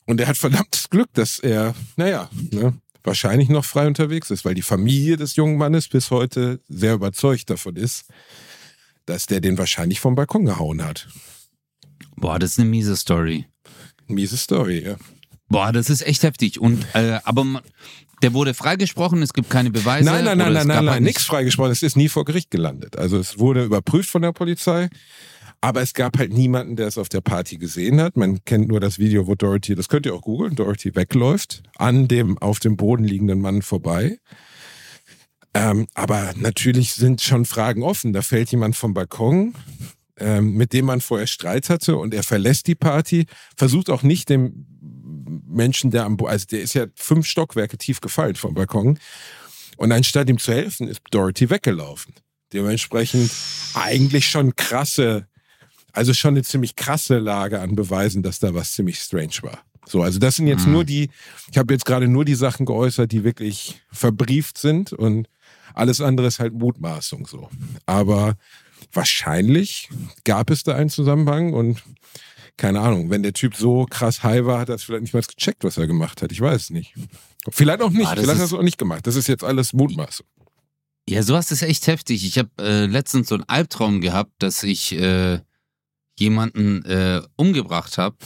[0.06, 4.54] Und er hat verdammtes Glück, dass er, naja, ne, wahrscheinlich noch frei unterwegs ist, weil
[4.54, 8.06] die Familie des jungen Mannes bis heute sehr überzeugt davon ist,
[9.06, 11.08] dass der den wahrscheinlich vom Balkon gehauen hat.
[12.16, 13.46] Boah, das ist eine miese Story.
[14.08, 14.96] Miese Story, ja.
[15.48, 16.60] Boah, das ist echt heftig.
[16.60, 17.62] Und äh, aber man,
[18.22, 20.04] der wurde freigesprochen, es gibt keine Beweise.
[20.06, 21.70] Nein, nein, nein, nein, nein, nein, nicht- nichts freigesprochen.
[21.72, 22.96] Es ist nie vor Gericht gelandet.
[22.98, 24.88] Also es wurde überprüft von der Polizei,
[25.60, 28.16] aber es gab halt niemanden, der es auf der Party gesehen hat.
[28.16, 32.08] Man kennt nur das Video, wo Dorothy, das könnt ihr auch googeln, Dorothy wegläuft, an
[32.08, 34.18] dem auf dem Boden liegenden Mann vorbei.
[35.56, 38.12] Ähm, aber natürlich sind schon Fragen offen.
[38.12, 39.54] Da fällt jemand vom Balkon,
[40.18, 44.28] ähm, mit dem man vorher Streit hatte und er verlässt die Party, versucht auch nicht
[44.28, 44.66] dem
[45.46, 48.98] Menschen, der am Bo also der ist ja fünf Stockwerke tief gefallen vom Balkon.
[49.76, 52.14] Und anstatt ihm zu helfen, ist Dorothy weggelaufen.
[52.52, 53.32] Dementsprechend
[53.74, 55.26] eigentlich schon krasse,
[55.92, 59.64] also schon eine ziemlich krasse Lage an Beweisen, dass da was ziemlich strange war.
[59.86, 60.72] So, also das sind jetzt Mhm.
[60.72, 61.10] nur die,
[61.50, 65.28] ich habe jetzt gerade nur die Sachen geäußert, die wirklich verbrieft sind und
[65.74, 67.50] alles andere ist halt Mutmaßung so.
[67.84, 68.36] Aber
[68.96, 69.88] wahrscheinlich
[70.24, 71.82] gab es da einen Zusammenhang und
[72.56, 75.22] keine Ahnung, wenn der Typ so krass high war, hat er es vielleicht nicht mal
[75.22, 76.30] gecheckt, was er gemacht hat.
[76.30, 76.94] Ich weiß es nicht.
[77.50, 78.06] Vielleicht auch nicht.
[78.06, 79.06] Ah, vielleicht hat er es auch nicht gemacht.
[79.06, 80.26] Das ist jetzt alles Mutmaßung.
[81.08, 82.24] Ja, sowas ist echt heftig.
[82.24, 85.40] Ich habe äh, letztens so einen Albtraum gehabt, dass ich äh,
[86.18, 88.16] jemanden äh, umgebracht habe.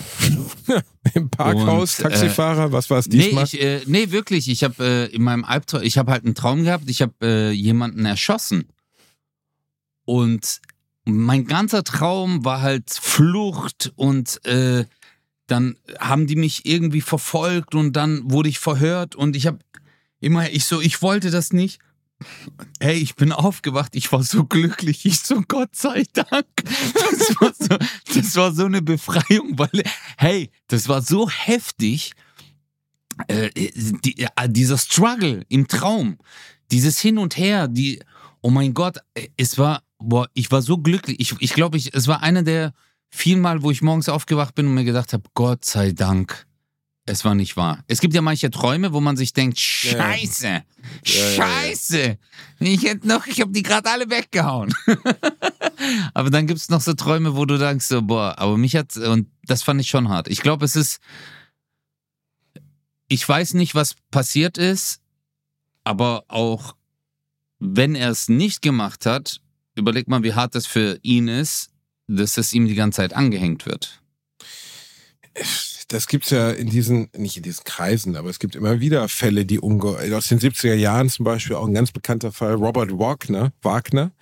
[1.15, 3.45] Im Parkhaus, Und, äh, Taxifahrer, was war es Nee, diesmal?
[3.45, 4.49] ich, äh, nee, wirklich.
[4.49, 8.05] Ich habe äh, in meinem Albtraum, ich habe halt einen Traum gehabt, ich habe jemanden
[8.05, 8.69] erschossen.
[10.09, 10.63] Und
[11.05, 14.87] mein ganzer Traum war halt Flucht und äh,
[15.49, 19.59] dann haben die mich irgendwie verfolgt und dann wurde ich verhört und ich habe
[20.21, 21.79] immer, ich so, ich wollte das nicht.
[22.81, 26.47] Hey, ich bin aufgewacht, ich war so glücklich, ich so, Gott sei Dank.
[26.95, 27.77] Das war so,
[28.15, 29.83] das war so eine Befreiung, weil,
[30.17, 32.15] hey, das war so heftig,
[33.27, 36.17] äh, die, äh, dieser Struggle im Traum,
[36.71, 38.01] dieses Hin und Her, die,
[38.41, 41.21] oh mein Gott, äh, es war, boah, ich war so glücklich.
[41.21, 42.73] Ich, ich glaube, ich, es war einer der
[43.11, 46.47] vielen Mal, wo ich morgens aufgewacht bin und mir gedacht habe, Gott sei Dank,
[47.07, 47.83] es war nicht wahr.
[47.87, 50.63] Es gibt ja manche Träume, wo man sich denkt, Scheiße, Ja, ja,
[51.05, 51.37] ja.
[51.37, 52.19] Scheiße,
[52.61, 54.75] ich hätte noch, ich habe die gerade alle weggehauen.
[56.15, 58.97] aber dann gibt es noch so Träume, wo du denkst, so, boah, aber mich hat,
[58.97, 60.29] und das fand ich schon hart.
[60.29, 61.01] Ich glaube, es ist,
[63.09, 65.01] ich weiß nicht, was passiert ist,
[65.85, 66.77] aber auch
[67.59, 69.41] wenn er es nicht gemacht hat,
[69.79, 71.71] überleg mal, wie hart das für ihn ist,
[72.07, 74.01] dass es ihm die ganze Zeit angehängt wird.
[75.89, 79.47] Das gibt's ja in diesen, nicht in diesen Kreisen, aber es gibt immer wieder Fälle,
[79.47, 83.53] die umge aus den 70er Jahren zum Beispiel auch ein ganz bekannter Fall, Robert Wagner,
[83.63, 84.13] Wagner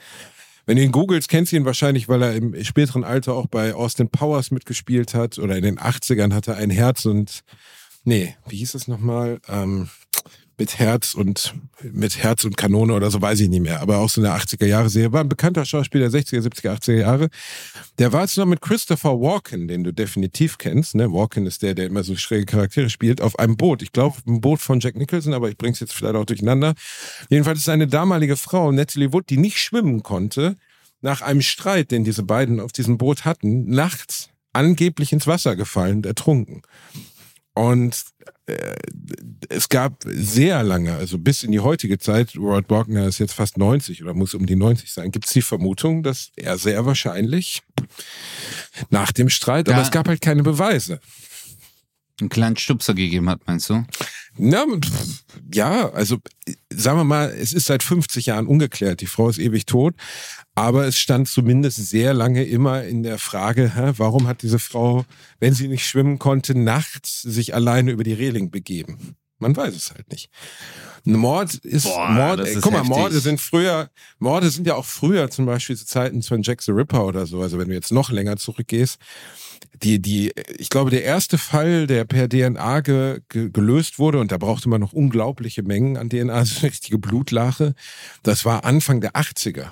[0.67, 3.75] Wenn du ihn googelst, kennst du ihn wahrscheinlich, weil er im späteren Alter auch bei
[3.75, 7.43] Austin Powers mitgespielt hat oder in den 80ern hat er ein Herz und
[8.05, 9.41] nee, wie hieß es nochmal?
[9.49, 9.89] Ähm,
[10.59, 14.09] mit Herz und mit Herz und Kanone oder so weiß ich nicht mehr, aber auch
[14.09, 17.29] so eine 80er Jahre Serie war ein bekannter Schauspieler 60er, 70er, 80er Jahre.
[17.99, 21.13] Der war zusammen mit Christopher Walken, den du definitiv kennst, ne?
[21.13, 23.83] Walken ist der, der immer so schräge Charaktere spielt, auf einem Boot.
[23.83, 26.75] Ich glaube, ein Boot von Jack Nicholson, aber ich bring's jetzt vielleicht auch durcheinander.
[27.29, 30.57] Jedenfalls ist eine damalige Frau, Natalie Wood, die nicht schwimmen konnte,
[31.03, 35.99] nach einem Streit, den diese beiden auf diesem Boot hatten, nachts angeblich ins Wasser gefallen
[35.99, 36.63] und ertrunken.
[37.57, 38.05] Und
[38.45, 38.77] äh,
[39.49, 43.57] es gab sehr lange, also bis in die heutige Zeit, Robert Wagner ist jetzt fast
[43.57, 47.63] 90 oder muss um die 90 sein, gibt es die Vermutung, dass er sehr wahrscheinlich
[48.91, 49.75] nach dem Streit, ja.
[49.75, 51.01] aber es gab halt keine Beweise.
[52.21, 53.87] Einen kleinen Stupser gegeben hat, meinst du?
[54.37, 54.67] Na,
[55.55, 56.19] ja, also
[56.71, 59.01] sagen wir mal, es ist seit 50 Jahren ungeklärt.
[59.01, 59.95] Die Frau ist ewig tot.
[60.57, 65.05] Aber es stand zumindest sehr lange immer in der Frage, hä, warum hat diese Frau,
[65.39, 69.17] wenn sie nicht schwimmen konnte, nachts sich alleine über die Reling begeben?
[69.39, 70.31] Man weiß es halt nicht.
[71.05, 72.41] Mord ist Boah, Mord.
[72.41, 72.97] Ist guck mal, heftig.
[72.97, 76.73] Morde sind früher, Morde sind ja auch früher zum Beispiel zu Zeiten von Jack the
[76.73, 77.43] Ripper oder so.
[77.43, 78.99] Also wenn du jetzt noch länger zurückgehst,
[79.83, 84.33] die, die, ich glaube, der erste Fall, der per DNA ge, ge, gelöst wurde, und
[84.33, 87.75] da brauchte man noch unglaubliche Mengen an DNA, also eine richtige Blutlache,
[88.23, 89.67] das war Anfang der 80er.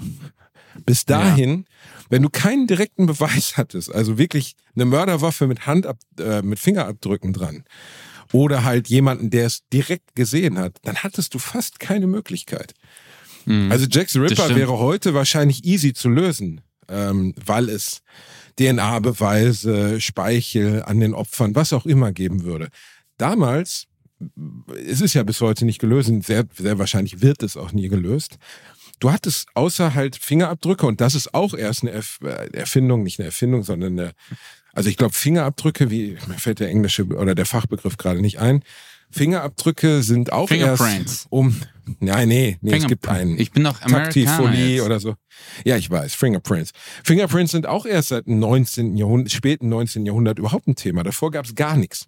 [0.86, 2.04] Bis dahin, ja.
[2.10, 7.32] wenn du keinen direkten Beweis hattest, also wirklich eine Mörderwaffe mit Handab äh, mit Fingerabdrücken
[7.32, 7.64] dran
[8.32, 12.74] oder halt jemanden, der es direkt gesehen hat, dann hattest du fast keine Möglichkeit.
[13.46, 13.70] Mhm.
[13.70, 18.02] Also Jack the Ripper wäre heute wahrscheinlich easy zu lösen, ähm, weil es
[18.58, 22.68] DNA-Beweise, Speichel an den Opfern, was auch immer geben würde.
[23.18, 23.86] Damals,
[24.86, 28.38] es ist ja bis heute nicht gelöst, sehr, sehr wahrscheinlich wird es auch nie gelöst.
[29.00, 33.18] Du hattest außer halt Fingerabdrücke und das ist auch erst eine Erf äh, Erfindung, nicht
[33.18, 34.12] eine Erfindung, sondern eine,
[34.72, 38.62] also ich glaube Fingerabdrücke, wie mir fällt der englische oder der Fachbegriff gerade nicht ein.
[39.10, 41.60] Fingerabdrücke sind auch erst um
[42.00, 43.38] Nein, nee, nee, es gibt einen.
[43.38, 45.16] Ich bin noch Taktifolie oder so.
[45.64, 46.72] Ja, ich weiß, Fingerprints.
[47.04, 48.96] Fingerprints sind auch erst seit dem 19.
[48.96, 50.06] Jahrhundert, späten 19.
[50.06, 51.02] Jahrhundert überhaupt ein Thema.
[51.02, 52.06] Davor gab es gar nichts.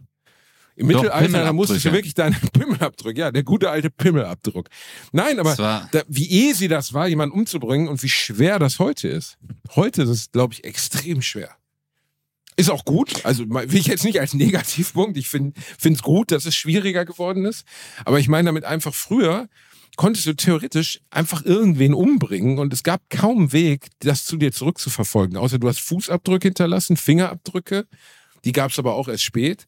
[0.76, 4.68] Im Doch, Mittelalter, da musstest du wirklich deinen Pimmelabdruck, ja, der gute alte Pimmelabdruck.
[5.10, 9.38] Nein, aber da, wie easy das war, jemanden umzubringen und wie schwer das heute ist.
[9.74, 11.56] Heute ist es, glaube ich, extrem schwer.
[12.56, 15.16] Ist auch gut, also will ich jetzt nicht als Negativpunkt.
[15.16, 17.64] Ich finde es gut, dass es schwieriger geworden ist.
[18.04, 19.48] Aber ich meine damit einfach früher
[19.96, 25.36] konntest du theoretisch einfach irgendwen umbringen und es gab kaum Weg, das zu dir zurückzuverfolgen.
[25.36, 27.86] Außer du hast Fußabdrücke hinterlassen, Fingerabdrücke.
[28.44, 29.66] Die gab es aber auch erst spät.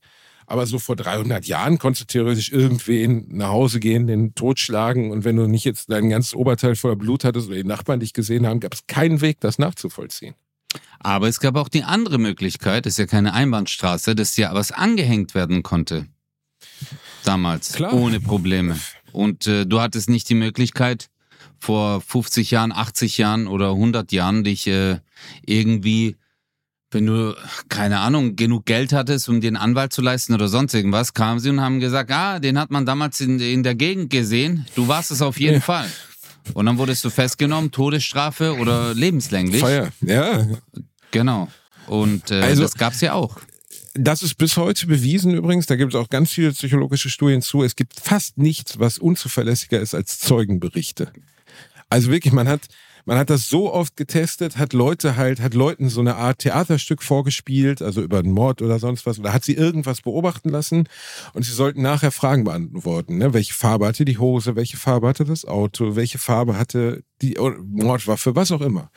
[0.50, 5.24] Aber so vor 300 Jahren konntest du theoretisch irgendwen nach Hause gehen, den totschlagen und
[5.24, 8.46] wenn du nicht jetzt dein ganzes Oberteil voller Blut hattest oder die Nachbarn dich gesehen
[8.46, 10.34] haben, gab es keinen Weg, das nachzuvollziehen.
[11.00, 14.72] Aber es gab auch die andere Möglichkeit, das ist ja keine Einbahnstraße, dass ja was
[14.72, 16.06] angehängt werden konnte.
[17.24, 17.74] Damals.
[17.74, 17.92] Klar.
[17.92, 18.80] Ohne Probleme.
[19.12, 21.11] Und äh, du hattest nicht die Möglichkeit,
[21.58, 25.00] vor 50 Jahren, 80 Jahren oder 100 Jahren dich äh,
[25.44, 26.16] irgendwie
[26.90, 27.35] wenn du,
[27.68, 31.51] keine Ahnung, genug Geld hattest, um den Anwalt zu leisten oder sonst irgendwas, kamen sie
[31.51, 35.11] und haben gesagt, ah, den hat man damals in, in der Gegend gesehen, du warst
[35.11, 35.61] es auf jeden ja.
[35.61, 35.88] Fall.
[36.55, 39.61] Und dann wurdest du festgenommen, Todesstrafe oder lebenslänglich.
[39.61, 40.46] Feuer, ja.
[41.11, 41.48] Genau.
[41.87, 43.38] Und äh, also, das gab's ja auch.
[43.94, 45.66] Das ist bis heute bewiesen übrigens.
[45.66, 47.62] Da gibt es auch ganz viele psychologische Studien zu.
[47.64, 51.12] Es gibt fast nichts, was unzuverlässiger ist als Zeugenberichte.
[51.90, 52.62] Also wirklich, man hat,
[53.08, 57.02] man hat das so oft getestet, hat Leute halt, hat Leuten so eine Art Theaterstück
[57.02, 60.86] vorgespielt, also über einen Mord oder sonst was, oder hat sie irgendwas beobachten lassen
[61.32, 63.16] und sie sollten nachher Fragen beantworten.
[63.16, 63.32] Ne?
[63.32, 68.36] Welche Farbe hatte die Hose, welche Farbe hatte das Auto, welche Farbe hatte die Mordwaffe,
[68.36, 68.90] was auch immer.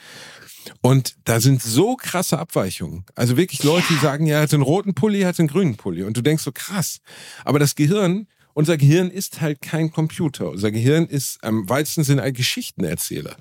[0.81, 3.05] Und da sind so krasse Abweichungen.
[3.15, 5.77] Also wirklich Leute, die sagen, ja, er hat einen roten Pulli, er hat einen grünen
[5.77, 6.03] Pulli.
[6.03, 6.99] Und du denkst so, krass.
[7.45, 10.49] Aber das Gehirn unser Gehirn ist halt kein Computer.
[10.49, 13.35] Unser Gehirn ist am weitesten Sinne ein Geschichtenerzähler.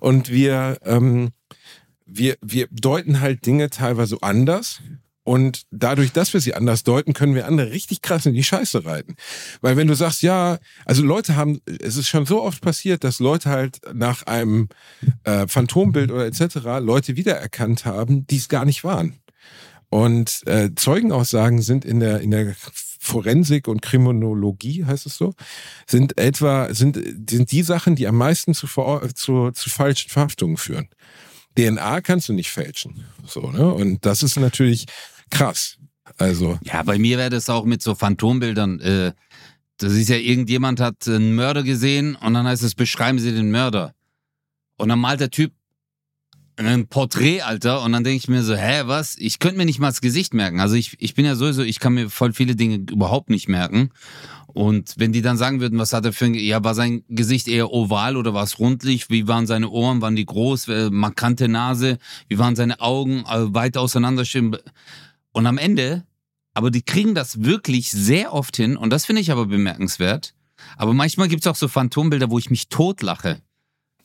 [0.00, 1.30] Und wir, ähm,
[2.06, 4.80] wir, wir deuten halt Dinge teilweise anders.
[5.26, 8.84] Und dadurch, dass wir sie anders deuten, können wir andere richtig krass in die Scheiße
[8.84, 9.16] reiten.
[9.62, 13.20] Weil wenn du sagst, ja, also Leute haben, es ist schon so oft passiert, dass
[13.20, 14.68] Leute halt nach einem
[15.24, 16.56] äh, Phantombild oder etc.
[16.80, 19.18] Leute wiedererkannt haben, die es gar nicht waren.
[19.88, 22.54] Und äh, Zeugenaussagen sind in der, in der
[23.04, 25.34] Forensik und Kriminologie, heißt es so,
[25.86, 26.98] sind etwa, sind,
[27.28, 30.88] sind die Sachen, die am meisten zu, zu, zu falschen Verhaftungen führen.
[31.56, 33.04] DNA kannst du nicht fälschen.
[33.26, 33.72] So, ne?
[33.72, 34.86] Und das ist natürlich
[35.30, 35.76] krass.
[36.18, 36.58] Also.
[36.62, 38.80] Ja, bei mir wäre das auch mit so Phantombildern.
[38.80, 39.12] Äh,
[39.76, 43.50] das ist ja, irgendjemand hat einen Mörder gesehen und dann heißt es, beschreiben Sie den
[43.50, 43.94] Mörder.
[44.76, 45.52] Und dann malt der Typ
[46.56, 49.16] ein Porträt, Alter, und dann denke ich mir so, hä, was?
[49.18, 50.60] Ich könnte mir nicht mal das Gesicht merken.
[50.60, 53.90] Also ich, ich bin ja sowieso, ich kann mir voll viele Dinge überhaupt nicht merken.
[54.46, 57.48] Und wenn die dann sagen würden, was hat er für ein, ja, war sein Gesicht
[57.48, 59.10] eher oval oder war es rundlich?
[59.10, 60.00] Wie waren seine Ohren?
[60.00, 60.68] Waren die groß?
[60.68, 61.98] Äh, markante Nase?
[62.28, 63.24] Wie waren seine Augen?
[63.28, 64.56] Äh, weit auseinanderstehen?
[65.32, 66.04] Und am Ende,
[66.54, 70.34] aber die kriegen das wirklich sehr oft hin und das finde ich aber bemerkenswert.
[70.76, 73.40] Aber manchmal gibt's auch so Phantombilder, wo ich mich totlache.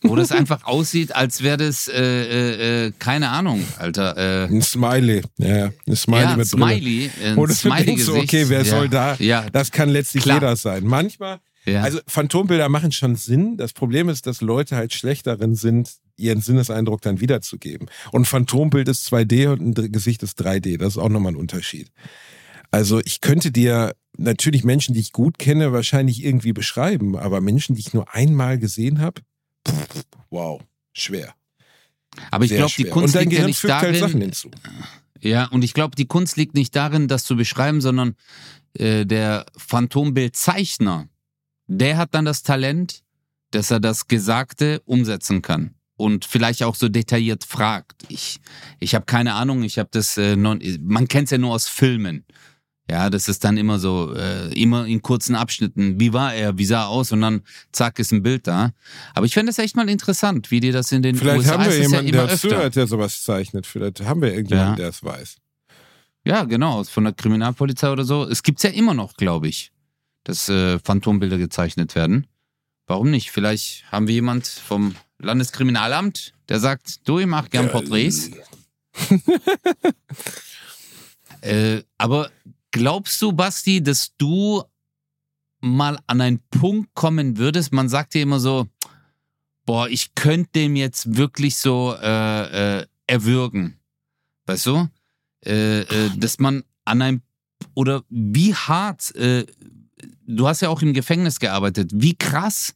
[0.02, 4.18] Wo das einfach aussieht, als wäre das, äh, äh, äh, keine Ahnung, Alter.
[4.18, 5.24] Äh, Ein Smiley.
[5.38, 6.66] Ja, ein Smiley ja, ein mit Brille.
[6.66, 7.12] Smiley.
[7.24, 8.66] Ein Wo du Smiley denkst, so, okay, wer ja.
[8.66, 9.16] soll da?
[9.20, 10.38] Ja, Das kann letztlich Klar.
[10.38, 10.86] jeder sein.
[10.86, 11.82] Manchmal, ja.
[11.82, 13.58] also Phantombilder machen schon Sinn.
[13.58, 17.90] Das Problem ist, dass Leute halt schlecht darin sind, ihren Sinneseindruck dann wiederzugeben.
[18.12, 20.78] Und ein Phantombild ist 2D und ein Gesicht ist 3D.
[20.78, 21.92] Das ist auch nochmal ein Unterschied.
[22.72, 27.76] Also ich könnte dir natürlich Menschen, die ich gut kenne, wahrscheinlich irgendwie beschreiben, aber Menschen,
[27.76, 29.22] die ich nur einmal gesehen habe,
[30.30, 30.62] wow,
[30.94, 31.34] schwer.
[32.32, 32.86] aber ich glaube, die.
[32.86, 34.32] Kunst liegt ja nicht darin.
[35.22, 38.16] Ja, und ich glaube, die Kunst liegt nicht darin, das zu beschreiben, sondern
[38.74, 41.10] äh, der Phantombildzeichner,
[41.68, 43.04] der hat dann das Talent,
[43.52, 45.76] dass er das Gesagte umsetzen kann.
[45.98, 48.06] Und vielleicht auch so detailliert fragt.
[48.08, 48.40] Ich,
[48.80, 51.68] ich habe keine Ahnung, ich habe das, äh, non, man kennt es ja nur aus
[51.68, 52.26] Filmen.
[52.90, 56.00] Ja, das ist dann immer so, äh, immer in kurzen Abschnitten.
[56.00, 56.58] Wie war er?
[56.58, 57.12] Wie sah er aus?
[57.12, 58.72] Und dann zack ist ein Bild da.
[59.14, 61.66] Aber ich fände das echt mal interessant, wie die das in den Vielleicht USA haben
[61.66, 62.50] wir jemanden, ja der öfter.
[62.50, 63.68] zuhört, der sowas zeichnet.
[63.68, 64.76] Vielleicht haben wir irgendjemanden, Ja.
[64.78, 65.36] der es weiß.
[66.26, 68.28] Ja, genau, von der Kriminalpolizei oder so.
[68.28, 69.72] Es gibt's ja immer noch, glaube ich,
[70.24, 72.26] dass äh, Phantombilder gezeichnet werden.
[72.88, 73.30] Warum nicht?
[73.30, 78.32] Vielleicht haben wir jemand vom Landeskriminalamt, der sagt, du, ich mach gern Porträts.
[81.42, 82.32] äh, aber
[82.72, 84.64] glaubst du, Basti, dass du
[85.62, 87.74] mal an einen Punkt kommen würdest?
[87.74, 88.68] Man sagt ja immer so,
[89.66, 93.80] boah, ich könnte dem jetzt wirklich so äh, äh, erwürgen.
[94.46, 94.90] Weißt du?
[95.46, 97.22] Äh, äh, dass man an einem
[97.76, 99.46] oder wie hart, äh,
[100.26, 102.76] du hast ja auch im Gefängnis gearbeitet, wie krass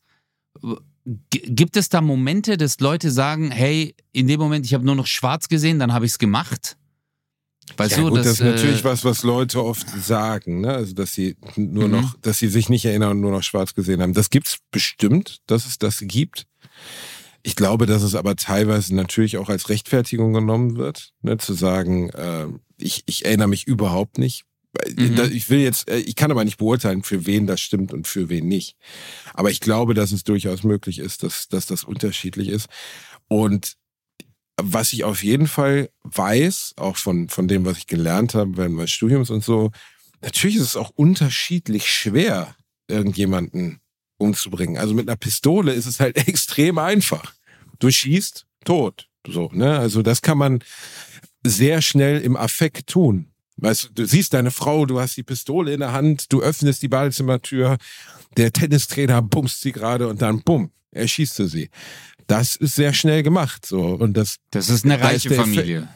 [1.29, 5.07] gibt es da Momente, dass Leute sagen, hey, in dem Moment, ich habe nur noch
[5.07, 6.77] schwarz gesehen, dann habe ich es gemacht?
[7.78, 10.74] Weißt ja, du, gut, dass, das ist natürlich äh, was, was Leute oft sagen, ne?
[10.74, 11.91] Also, dass sie nur Mhm.
[11.91, 14.14] noch, dass sie sich nicht erinnern und nur noch schwarz gesehen haben.
[14.14, 16.45] Das gibt's bestimmt, dass es das gibt.
[17.41, 21.38] Ich glaube, dass es aber teilweise natürlich auch als Rechtfertigung genommen wird, ne?
[21.38, 22.47] zu sagen, äh,
[22.78, 24.45] ich, ich erinnere mich überhaupt nicht.
[24.95, 25.16] Mhm.
[25.16, 28.07] Da- Ich will jetzt, äh, ich kann aber nicht beurteilen, für wen das stimmt und
[28.07, 28.76] für wen nicht.
[29.34, 32.68] Aber ich glaube, dass es durchaus möglich ist, dass, dass das unterschiedlich ist.
[33.28, 33.74] Und
[34.61, 38.75] was ich auf jeden Fall weiß, auch von, von dem, was ich gelernt habe während
[38.75, 39.71] meines Studiums und so,
[40.21, 42.55] natürlich ist es auch unterschiedlich schwer,
[42.87, 43.79] irgendjemanden
[44.17, 44.77] umzubringen.
[44.77, 47.33] Also mit einer Pistole ist es halt extrem einfach.
[47.79, 49.09] Du schießt, tot.
[49.27, 49.77] So, ne?
[49.79, 50.63] Also das kann man
[51.45, 53.29] sehr schnell im Affekt tun.
[53.57, 56.81] Weißt du, du siehst deine Frau, du hast die Pistole in der Hand, du öffnest
[56.81, 57.77] die Badezimmertür,
[58.37, 61.69] der Tennistrainer bumst sie gerade und dann bumm, erschießt du sie.
[62.28, 63.82] Das ist sehr schnell gemacht, so.
[63.82, 65.88] Und das, das ist eine da ist reiche der Familie.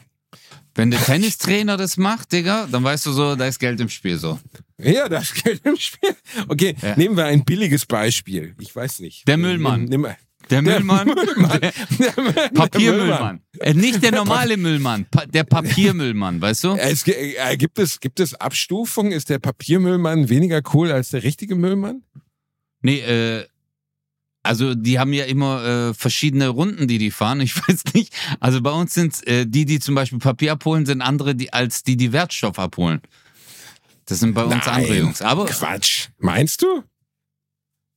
[0.75, 4.17] Wenn der Tennistrainer das macht, Digga, dann weißt du so, da ist Geld im Spiel
[4.19, 4.39] so.
[4.77, 6.15] ja, das Geld im Spiel.
[6.47, 6.95] Okay, Ja.
[6.95, 8.53] nehmen wir ein billiges Beispiel.
[8.59, 9.27] Ich weiß nicht.
[9.27, 9.85] Der Müllmann.
[9.85, 10.11] Nimm, nimm,
[10.51, 11.07] Der der Müllmann,
[11.61, 12.49] der Der.
[12.53, 13.41] Papiermüllmann.
[13.59, 16.75] Äh, nicht der normale Müllmann, der Papiermüllmann, weißt du?
[16.75, 19.11] Es, äh, gibt, es, gibt es Abstufungen?
[19.13, 22.03] Ist der Papiermüllmann weniger cool als der richtige Müllmann?
[22.81, 23.45] Nee, äh,
[24.47, 27.41] also die haben ja immer äh, verschiedene Runden, die die fahren.
[27.41, 28.13] Ich weiß nicht.
[28.39, 31.83] Also bei uns sind äh, die, die zum Beispiel Papier abholen, sind andere, die als
[31.83, 33.01] die, die Wertstoff abholen.
[34.05, 34.75] Das sind bei uns Nein.
[34.75, 35.21] andere Jungs.
[35.21, 36.07] Aber Quatsch.
[36.17, 36.83] Meinst du?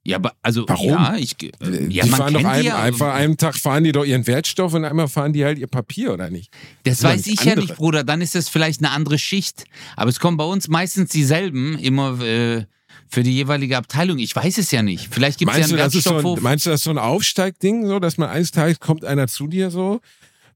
[0.03, 0.89] ja, aber also Warum?
[0.89, 2.81] ja, ich äh, ja, die fahren doch einem, ja.
[2.81, 6.15] einfach einen Tag fahren die doch ihren Wertstoff und einmal fahren die halt ihr Papier,
[6.15, 6.51] oder nicht?
[6.85, 7.61] Das doch weiß ich ja andere.
[7.61, 8.03] nicht, Bruder.
[8.03, 9.65] Dann ist das vielleicht eine andere Schicht.
[9.97, 12.65] Aber es kommen bei uns meistens dieselben immer äh,
[13.11, 14.19] für die jeweilige Abteilung.
[14.19, 15.09] Ich weiß es ja nicht.
[15.13, 17.87] Vielleicht gibt es ja einen ist so ein, meinst du, das ist so ein Aufsteigding,
[17.87, 20.01] so, dass man eines Tages kommt einer zu dir so,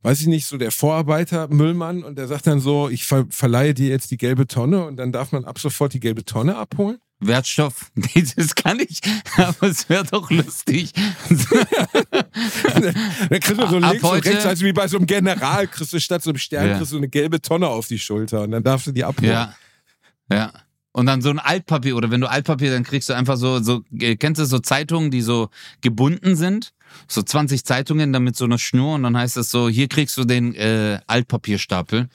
[0.02, 3.74] weiß ich nicht, so der Vorarbeiter, Müllmann, und der sagt dann so, ich ver verleihe
[3.74, 6.98] dir jetzt die gelbe Tonne und dann darf man ab sofort die gelbe Tonne abholen?
[7.20, 7.90] Wertstoff?
[7.94, 9.00] Nee, das kann ich.
[9.36, 10.90] Aber es wäre doch lustig.
[12.74, 15.92] Dann kriegst du so links und heute- rechts, also wie bei so einem General, kriegst
[15.92, 16.76] du statt so einem Stern, Ja.
[16.78, 19.30] kriegst du eine gelbe Tonne auf die Schulter und dann darfst du die abholen.
[19.32, 19.54] ja.
[20.30, 20.52] Ja.
[20.96, 23.82] Und dann so ein Altpapier oder wenn du Altpapier, dann kriegst du einfach so, so
[23.98, 25.48] äh, kennst du so Zeitungen, die so
[25.80, 26.72] gebunden sind?
[27.08, 30.16] So 20 Zeitungen, dann mit so einer Schnur und dann heißt das so, hier kriegst
[30.16, 32.08] du den äh, Altpapierstapel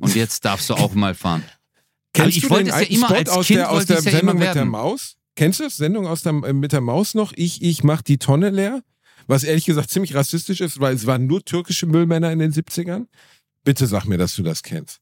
[0.00, 1.44] und jetzt darfst du auch mal fahren.
[2.12, 3.96] Kennst ich du wollte den es ja alten immer Spot aus Kind der, aus der
[3.96, 4.64] ja Sendung mit der.
[4.64, 5.16] Maus?
[5.36, 5.76] Kennst du das?
[5.76, 7.32] Sendung aus der, mit der Maus noch?
[7.36, 8.82] Ich, ich mach die Tonne leer.
[9.28, 13.06] was ehrlich gesagt ziemlich rassistisch ist, weil es waren nur türkische Müllmänner in den 70ern.
[13.62, 14.98] Bitte sag mir, dass du das kennst.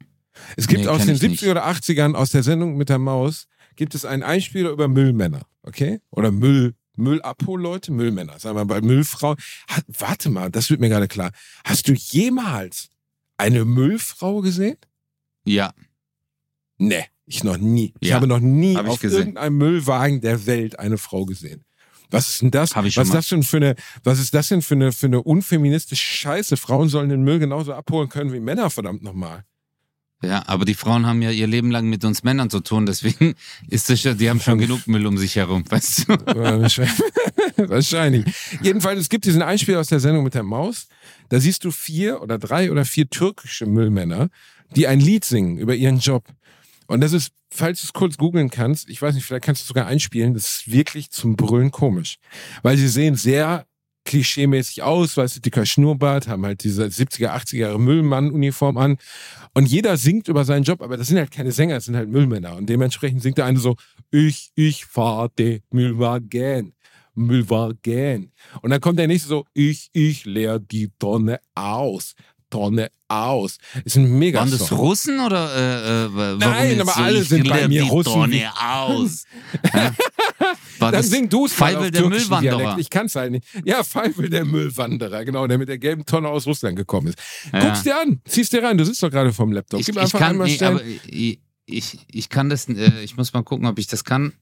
[0.56, 1.42] Es gibt Nee, aus den ich 70er nicht.
[1.48, 6.00] oder 80ern aus der Sendung mit der Maus gibt es einen Einspieler über Müllmänner, okay?
[6.10, 9.34] Oder Müll Müllabholleute, Müllmänner, sagen wir mal Müllfrau.
[9.66, 11.30] Hat, warte mal, das wird mir gerade klar.
[11.64, 12.90] Hast du jemals
[13.38, 14.76] eine Müllfrau gesehen?
[15.44, 15.72] Ja,
[16.78, 17.94] Nee, ich noch nie.
[18.00, 21.64] Ich Ja, habe noch nie hab ich auf irgendeinem Müllwagen der Welt eine Frau gesehen.
[22.10, 22.70] Was ist denn das?
[22.84, 23.74] Ich was ist das denn für eine,
[24.04, 26.56] was ist das denn für eine, für eine unfeministische Scheiße?
[26.56, 29.44] Frauen sollen den Müll genauso abholen können wie Männer, verdammt nochmal.
[30.22, 33.34] Ja, aber die Frauen haben ja ihr Leben lang mit uns Männern zu tun, deswegen
[33.68, 36.12] ist das ja, die haben schon genug Müll um sich herum, weißt du?
[37.56, 38.24] Wahrscheinlich.
[38.62, 40.88] Jedenfalls, es gibt diesen Einspiel aus der Sendung mit der Maus.
[41.28, 44.28] Da siehst du vier oder drei oder vier türkische Müllmänner,
[44.76, 46.24] die ein Lied singen über ihren Job.
[46.86, 49.64] Und das ist, falls du es kurz googeln kannst, ich weiß nicht, vielleicht kannst du
[49.64, 52.18] es sogar einspielen, das ist wirklich zum Brüllen komisch.
[52.62, 53.66] Weil sie sehen sehr
[54.04, 58.98] klischeemäßig aus, weißt du, dicker Schnurrbart, haben halt diese 70er, 80er Jahre Müllmann-Uniform an.
[59.54, 62.08] Und jeder singt über seinen Job, aber das sind halt keine Sänger, das sind halt
[62.08, 62.56] Müllmänner.
[62.56, 63.76] Und dementsprechend singt der eine so,
[64.10, 66.74] ich, ich fahr den Müllwagen.
[67.14, 68.32] Müllwagen.
[68.62, 72.14] Und dann kommt der nächste so, ich, ich leer die Tonne aus.
[72.50, 73.58] Tonne aus.
[73.84, 74.72] Ist ein mega Waren das.
[74.72, 78.12] Russen oder äh, äh, warum Nein, aber so, alle sind bei mir die Russen.
[78.12, 79.24] Tonne aus.
[80.78, 82.58] War Dann das sing du es Feivel der Müllwanderer.
[82.58, 82.80] Dialekt.
[82.80, 83.46] Ich kann es halt nicht.
[83.64, 87.18] Ja, Feivel der Müllwanderer, genau, der mit der gelben Tonne aus Russland gekommen ist.
[87.52, 87.60] Ja.
[87.60, 89.80] Guck's dir an, zieh's dir rein, du sitzt doch gerade vorm Laptop.
[89.80, 90.74] Ich, Gib ich einfach kann, einmal nee, stellen.
[90.74, 94.32] aber ich, ich, ich kann das, äh, ich muss mal gucken, ob ich das kann,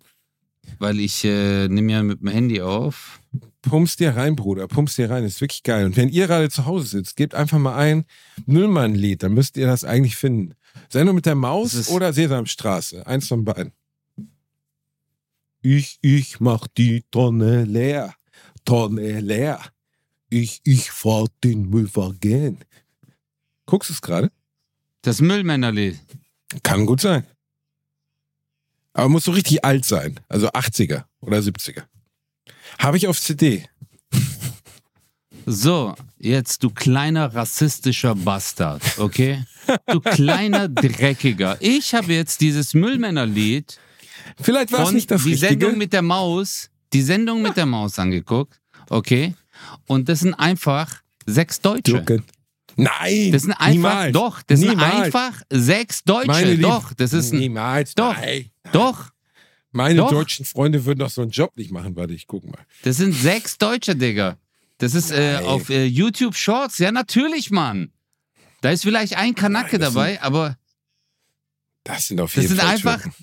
[0.79, 3.21] weil ich äh, nehme ja mit dem Handy auf.
[3.63, 5.85] Pump's dir rein, Bruder, pump's dir rein, ist wirklich geil.
[5.85, 8.05] Und wenn ihr gerade zu Hause sitzt, gebt einfach mal ein
[8.47, 10.55] Müllmann-Lied, dann müsst ihr das eigentlich finden.
[10.89, 13.73] Sendung mit der Maus oder Sesamstraße, eins von beiden.
[15.63, 18.15] Ich, ich mach die Tonne leer,
[18.65, 19.61] Tonne leer.
[20.31, 22.59] Ich, ich fahr den Müllwagen.
[23.67, 24.31] Guckst du es gerade?
[25.03, 25.99] Das Müllmännerlied.
[26.63, 27.27] Kann gut sein.
[28.93, 30.19] Aber muss so richtig alt sein.
[30.29, 31.85] Also 80er oder 70er.
[32.79, 33.65] Habe ich auf CD.
[35.47, 39.43] So, jetzt du kleiner rassistischer Bastard, okay?
[39.87, 41.57] Du kleiner Dreckiger.
[41.61, 43.79] Ich habe jetzt dieses Müllmännerlied
[44.41, 45.49] Vielleicht war es nicht das die Richtige.
[45.53, 48.61] Sendung mit der Maus, die Sendung mit der Maus angeguckt,
[48.91, 49.35] okay?
[49.87, 51.93] Und das sind einfach sechs Deutsche.
[51.95, 52.25] Türken.
[52.77, 54.13] Nein, Das sind einfach, niemals.
[54.13, 54.95] doch, das sind Niemals.
[55.07, 56.59] einfach sechs Deutsche.
[56.59, 57.95] Doch, das ist niemals.
[57.95, 58.15] Doch.
[58.17, 58.51] Nein.
[58.73, 59.07] doch,
[59.73, 60.11] Meine Doch.
[60.11, 61.95] deutschen Freunde würden doch so einen Job nicht machen.
[61.97, 62.59] Warte, ich guck mal.
[62.83, 64.37] das sind sechs Deutsche, Digga.
[64.79, 66.79] Das ist äh, auf äh, YouTube Shorts.
[66.79, 67.93] Ja, natürlich, Mann.
[68.63, 70.57] Da ist vielleicht ein Kanake Nein, das dabei, aber
[71.85, 73.03] Das sind auf das jeden sind Fall einfach.
[73.03, 73.15] Türken.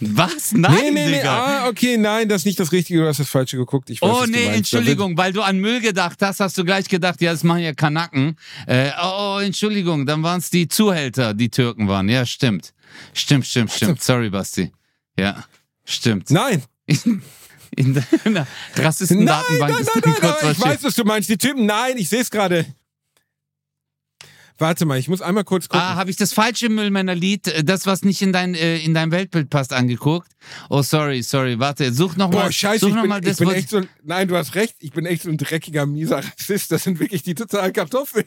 [0.00, 0.52] Was?
[0.52, 1.16] Nein, Nee, nee, nee.
[1.18, 1.44] Digga.
[1.64, 3.00] Ah, okay, nein, das ist nicht das Richtige.
[3.00, 3.88] Du hast das Falsche geguckt.
[3.90, 7.20] Ich weiß, Oh nee, Entschuldigung, weil du an Müll gedacht hast, hast du gleich gedacht,
[7.22, 8.36] ja, das machen ja Kanaken.
[8.66, 12.08] Äh, oh, oh, Entschuldigung, dann waren es die Zuhälter, die Türken waren.
[12.08, 12.74] Ja, stimmt.
[13.12, 14.02] Stimmt, stimmt, stimmt.
[14.02, 14.72] Sorry, Basti.
[15.18, 15.44] Ja,
[15.84, 16.30] stimmt.
[16.30, 16.62] Nein,
[17.76, 18.46] In deiner nein, nein,
[18.76, 21.28] Rassistendatenbank nein, nein, nein, aber was ich weiß, was du meinst.
[21.28, 22.66] Die Typen, nein, ich sehe es gerade.
[24.58, 25.84] Warte mal, ich muss einmal kurz gucken.
[25.84, 29.10] Ah, habe ich das falsche Müllmännerlied, äh, das, was nicht in dein, äh, in dein
[29.10, 30.30] Weltbild passt, angeguckt?
[30.68, 32.44] Oh, sorry, sorry, warte, such nochmal.
[32.44, 34.36] Boah, scheiße, such ich noch bin, mal ich das, bin was- echt so, nein, du
[34.36, 37.72] hast recht, ich bin echt so ein dreckiger, mieser Rassist, das sind wirklich die totalen
[37.72, 38.26] Kartoffeln.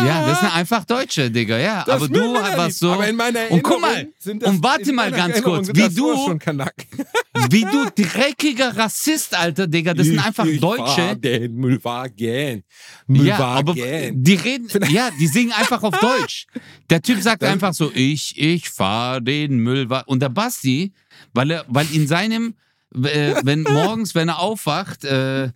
[0.00, 1.84] Ja, das sind einfach Deutsche, Digga, ja.
[1.84, 2.92] Das aber du warst so.
[2.92, 5.76] Aber in meiner und guck mal, sind das, und warte mal ganz Erinnerung kurz, sind
[5.76, 6.40] wie du- schon
[7.50, 11.16] wie du dreckiger Rassist, Alter, Digga, das sind Ich- einfach ich fahr Deutsche.
[11.16, 12.64] Den Müllwagen.
[13.08, 14.22] Ja, aber Müllwagen.
[14.22, 16.46] die reden, ja, die singen einfach auf Deutsch.
[16.90, 19.88] Der Typ sagt Das- einfach so, ich, ich fahr den Müll.
[20.06, 20.92] Und der Basti,
[21.32, 22.54] weil er, weil in seinem,
[22.94, 25.50] äh, wenn morgens, wenn er aufwacht, äh,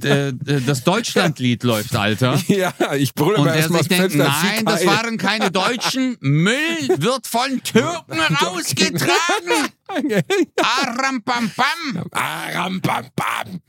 [0.00, 2.40] das Deutschlandlied läuft, Alter.
[2.48, 6.16] Ja, ich brülle Und er sich denkt, nein, das waren keine Deutschen.
[6.20, 9.70] Müll wird von Türken rausgetragen.
[10.56, 12.04] Aram pam pam.
[12.12, 13.60] Aram, bam, bam.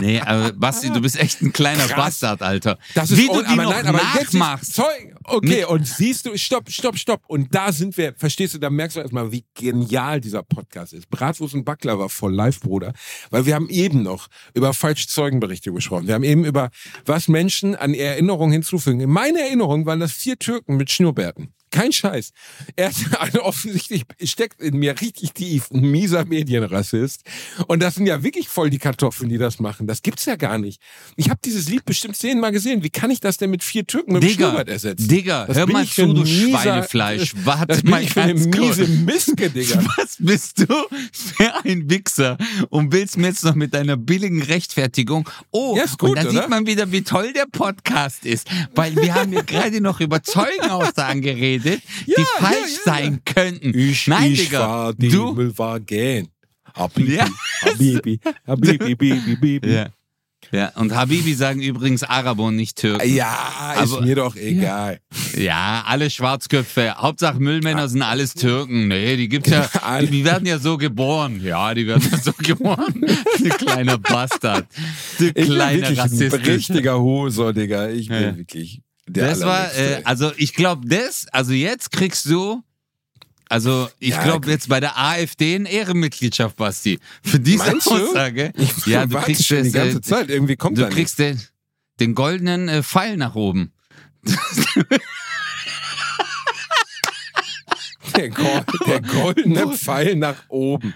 [0.00, 1.96] Nee, aber Basti, du bist echt ein kleiner Krass.
[2.20, 2.78] Bastard, Alter.
[2.94, 4.74] Das ist Wie du die aber noch nein, aber nachmachst.
[4.74, 5.14] Zeug.
[5.24, 5.64] Okay, Nee.
[5.64, 7.22] und siehst du, stopp, stopp, stopp.
[7.26, 11.08] Und da sind wir, verstehst du, da merkst du erstmal, wie genial dieser Podcast ist.
[11.10, 12.92] Bratwurst und Backler war voll live, Bruder.
[13.30, 16.06] Weil wir haben eben noch über falsche Zeugenberichte gesprochen.
[16.06, 16.70] Wir haben eben über,
[17.06, 19.00] was Menschen an Erinnerungen hinzufügen.
[19.00, 21.54] In meiner Erinnerung waren das vier Türken mit Schnurrbärten.
[21.74, 22.30] Kein Scheiß.
[22.76, 27.22] Er hat also offensichtlich steckt in mir richtig tief ein mieser Medienrassist.
[27.66, 29.86] Und das sind ja wirklich voll die Kartoffeln, die das machen.
[29.86, 30.80] Das gibt's ja gar nicht.
[31.16, 32.82] Ich habe dieses Lied bestimmt zehnmal gesehen.
[32.82, 35.08] Wie kann ich das denn mit vier Türken mit dem Digga, Schnurrbart ersetzen?
[35.08, 37.34] Digga, Das hör mal zu, du mieser- Schweinefleisch.
[37.44, 39.84] Warte Das bin mal ich für eine miese Miske, Digga.
[39.96, 40.74] Was bist du
[41.12, 42.38] für ein Wichser
[42.70, 46.30] und willst mir jetzt noch mit deiner billigen Rechtfertigung, oh, Ja, ist gut, und da
[46.30, 50.22] sieht man wieder, wie toll der Podcast ist, weil wir haben ja gerade noch über
[50.22, 52.98] Zeugenaussagen geredet, die Ja, falsch ja, ja.
[52.98, 53.76] sein könnten.
[53.78, 56.28] Ich, Nein, ich Digga, war die du, Müllwagen.
[56.74, 57.26] Habibi, Ja.
[57.62, 59.72] Habibi, Habibi, Bibi, Bibi.
[59.72, 59.86] ja.
[60.50, 63.14] ja, und Habibi sagen übrigens Araber und nicht Türken.
[63.14, 64.98] Ja, ist Aber- mir doch egal.
[65.36, 66.94] Ja, alle Schwarzköpfe.
[66.96, 68.88] Hauptsache Müllmänner sind alles Türken.
[68.88, 69.68] Nee, die gibt's ja,
[70.00, 71.40] die, die werden ja so geboren.
[71.44, 73.04] Ja, die werden ja so geboren.
[73.38, 74.66] Du kleiner Bastard.
[75.18, 76.44] Du Ich bin kleiner ein Rassist.
[76.46, 77.88] richtiger Hoser, Digga.
[77.90, 78.36] Ich bin Ja.
[78.36, 82.62] wirklich der Das war, äh, also ich glaube, das, also jetzt kriegst du,
[83.48, 86.98] also ich Ja, glaube jetzt bei der AfD eine Ehrenmitgliedschaft, Basti.
[87.22, 88.08] Für diese Meinst du?
[88.08, 88.52] Aussage.
[88.56, 90.30] Ich ja, du kriegst schon die das, ganze äh, Zeit.
[90.30, 91.40] Irgendwie kommt Du kriegst den,
[92.00, 93.72] den goldenen äh, Pfeil nach oben.
[98.16, 100.94] der, Gold, der goldene Pfeil nach oben.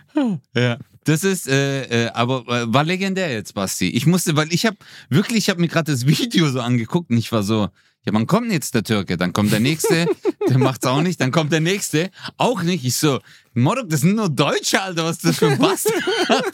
[0.55, 0.79] Ja.
[1.05, 3.89] Das ist, äh, äh, aber äh, war legendär jetzt, Basti.
[3.91, 4.77] Ich musste, weil ich habe
[5.09, 7.69] wirklich, ich habe mir gerade das Video so angeguckt und ich war so,
[8.09, 9.17] ja, wann kommt jetzt der Türke?
[9.17, 10.07] Dann kommt der nächste,
[10.49, 12.85] der macht's auch nicht, dann kommt der nächste, auch nicht.
[12.85, 13.21] Ich so,
[13.55, 15.95] Morok, das sind nur Deutsche, Alter, was ist das für ein Bastard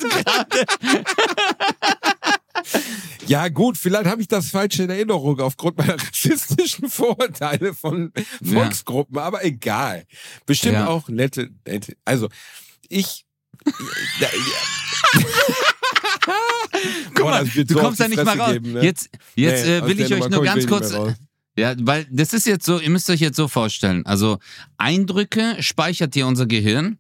[0.01, 0.65] gerade?
[3.27, 9.19] Ja, gut, vielleicht habe ich das falsche in Erinnerung aufgrund meiner rassistischen Vorurteile von Volksgruppen,
[9.19, 10.05] aber egal.
[10.47, 10.89] Bestimmt Ja.
[10.89, 11.97] auch nette, nette.
[12.05, 12.29] Also,
[12.89, 13.25] ich.
[14.21, 14.27] da,
[17.15, 18.53] Guck Boah, mal, wird du kommst da nicht mal Fresse raus.
[18.53, 18.83] geben, ne?
[18.83, 20.93] Jetzt, jetzt Nee, äh, will ich euch nur ganz kurz.
[21.57, 24.05] Ja, weil das ist jetzt so, ihr müsst euch jetzt so vorstellen.
[24.07, 24.39] Also
[24.77, 26.99] Eindrücke speichert hier unser Gehirn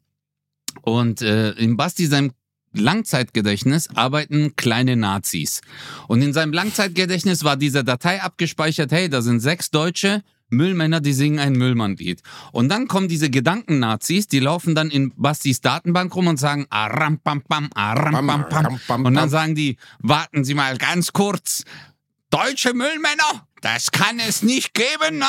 [0.82, 2.32] und äh, in Basti seinem
[2.72, 5.60] Langzeitgedächtnis arbeiten kleine Nazis.
[6.08, 11.12] Und in seinem Langzeitgedächtnis war diese Datei abgespeichert, hey, da sind sechs Deutsche Müllmänner, die
[11.12, 12.22] singen ein Müllmannlied.
[12.52, 17.18] Und dann kommen diese Gedanken-Nazis, die laufen dann in Bastis Datenbank rum und sagen, aram
[17.18, 19.04] pam pam, aram pam pam.
[19.04, 21.64] Und dann sagen die, warten Sie mal ganz kurz.
[22.30, 25.24] Deutsche Müllmänner, das kann es nicht geben.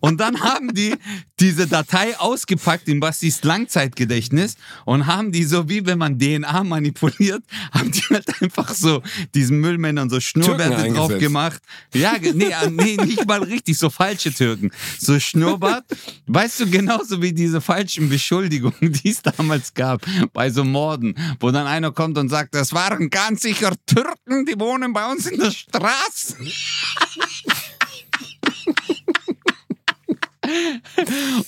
[0.00, 0.96] Und dann haben die
[1.38, 7.44] diese Datei ausgepackt in Bastis Langzeitgedächtnis und haben die so, wie wenn man DNA manipuliert,
[7.72, 9.02] haben die halt einfach so
[9.34, 11.62] diesen Müllmännern so Schnurrbärte drauf gemacht.
[11.94, 14.72] Ja, nee, äh, nee, nicht mal richtig, so falsche Türken.
[14.98, 15.84] So Schnurrbart.
[16.26, 21.52] Weißt du, genauso wie diese falschen Beschuldigungen, die es damals gab bei so Morden, wo
[21.52, 25.38] dann einer kommt und sagt, das waren ganz sicher Türken, die wohnen bei uns in
[25.38, 25.99] der Straße.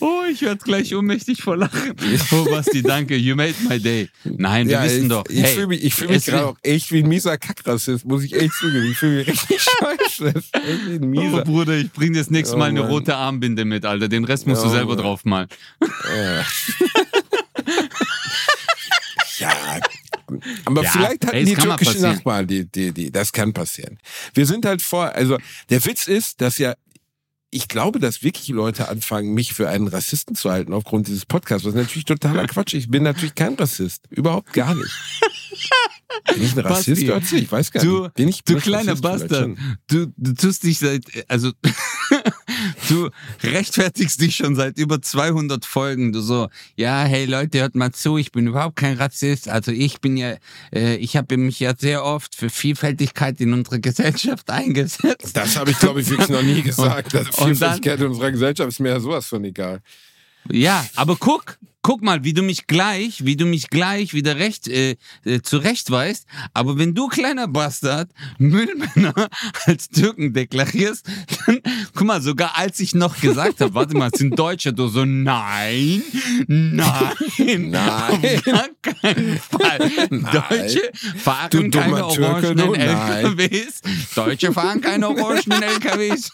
[0.01, 1.95] Oh, ich werde gleich ohnmächtig vor Lachen.
[2.31, 3.17] Oh, Basti, danke.
[3.17, 4.09] You made my day.
[4.25, 5.25] Nein, wir Ja, wissen ich, doch.
[5.29, 8.23] Ich hey, fühle mich, ich fühl mich gerade auch echt wie ein mieser Kackrassist, muss
[8.23, 8.91] ich echt zugeben.
[8.93, 10.29] Ich fühle mich richtig scheiße.
[10.35, 10.55] Echt
[10.87, 11.43] wie ein Oh, mieser.
[11.45, 12.91] Bruder, ich bring dir das nächste Oh, Mal eine Mann.
[12.91, 14.09] rote Armbinde mit, Alter.
[14.09, 15.03] Den Rest musst du Oh, selber Mann.
[15.05, 15.49] draufmalen.
[15.81, 16.45] Ja.
[19.49, 19.81] ja.
[20.65, 22.03] Aber Ja, vielleicht hatten ey, die türkischen.
[22.03, 23.99] Nachbarn, die, die, die, das kann passieren.
[24.35, 25.39] Wir sind halt vor, also
[25.71, 26.75] der Witz ist, dass ja,
[27.51, 31.67] ich glaube, dass wirklich Leute anfangen, mich für einen Rassisten zu halten aufgrund dieses Podcasts,
[31.67, 32.85] was natürlich totaler Quatsch ist.
[32.85, 34.05] Ich bin natürlich kein Rassist.
[34.11, 34.91] Überhaupt gar nicht.
[36.35, 37.07] Bin ich ein Rassist?
[37.07, 38.15] Basti, Ich weiß gar du- nicht.
[38.15, 39.03] Bin ich Du kleiner Rassist?
[39.03, 39.51] Bastard.
[39.87, 41.53] Du, du tust dich seit, also,
[42.89, 43.11] du
[43.43, 46.13] rechtfertigst dich schon seit über 200 Folgen.
[46.13, 49.49] Du so, ja, hey Leute, hört mal zu, ich bin überhaupt kein Rassist.
[49.49, 50.37] Also ich bin ja,
[50.75, 55.37] äh, ich habe mich ja sehr oft für Vielfältigkeit in unserer Gesellschaft eingesetzt.
[55.37, 57.15] Das habe ich, glaube ich, wirklich noch nie gesagt.
[57.15, 57.47] Das und dann-
[57.81, 59.81] Vielfältigkeit unserer Gesellschaft ist mir ja sowas von egal.
[60.51, 64.69] Ja, aber guck, guck mal, wie du mich gleich, wie du mich gleich wieder recht
[64.69, 66.27] äh, äh, zurechtweist.
[66.55, 69.29] Aber wenn du kleiner Bastard Müllmänner
[69.67, 71.07] als Türken deklarierst,
[71.47, 71.61] dann
[71.95, 75.05] guck mal, sogar als ich noch gesagt habe, warte mal, es sind Deutsche, du so
[75.05, 76.03] nein,
[76.47, 77.13] nein,
[77.71, 77.73] Nein.
[77.83, 79.91] auf gar keinen Fall.
[80.09, 83.25] Deutsche fahren Du keine Türke, orangenen nein.
[83.37, 83.81] LKWs.
[84.15, 86.31] Deutsche fahren keine orangenen LKWs.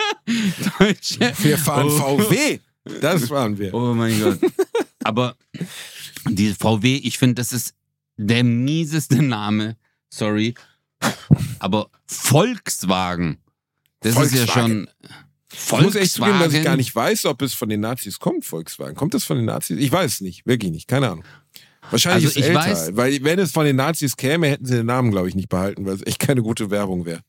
[0.78, 1.32] Deutsche.
[1.42, 2.18] Wir fahren Oh.
[2.18, 2.58] VW.
[3.00, 3.72] Das waren wir.
[3.74, 4.38] Oh mein Gott.
[5.04, 5.36] Aber
[6.28, 7.74] die VW, ich finde, das ist
[8.16, 9.76] der mieseste Name.
[10.12, 10.54] Sorry.
[11.58, 13.38] Aber Volkswagen.
[14.00, 14.88] Das ist ja schon.
[15.52, 16.64] Ich muss echt zugeben, dass ich Volkswagen.
[16.64, 18.94] gar nicht weiß, ob es von den Nazis kommt, Volkswagen.
[18.96, 19.78] Kommt es von den Nazis?
[19.78, 20.46] Ich weiß es nicht.
[20.46, 20.88] Wirklich nicht.
[20.88, 21.24] Keine Ahnung.
[21.90, 22.60] Wahrscheinlich Also ist es älter.
[22.92, 25.48] weiß- weil wenn es von den Nazis käme, hätten sie den Namen, glaube ich, nicht
[25.48, 27.20] behalten, weil es echt keine gute Werbung wäre.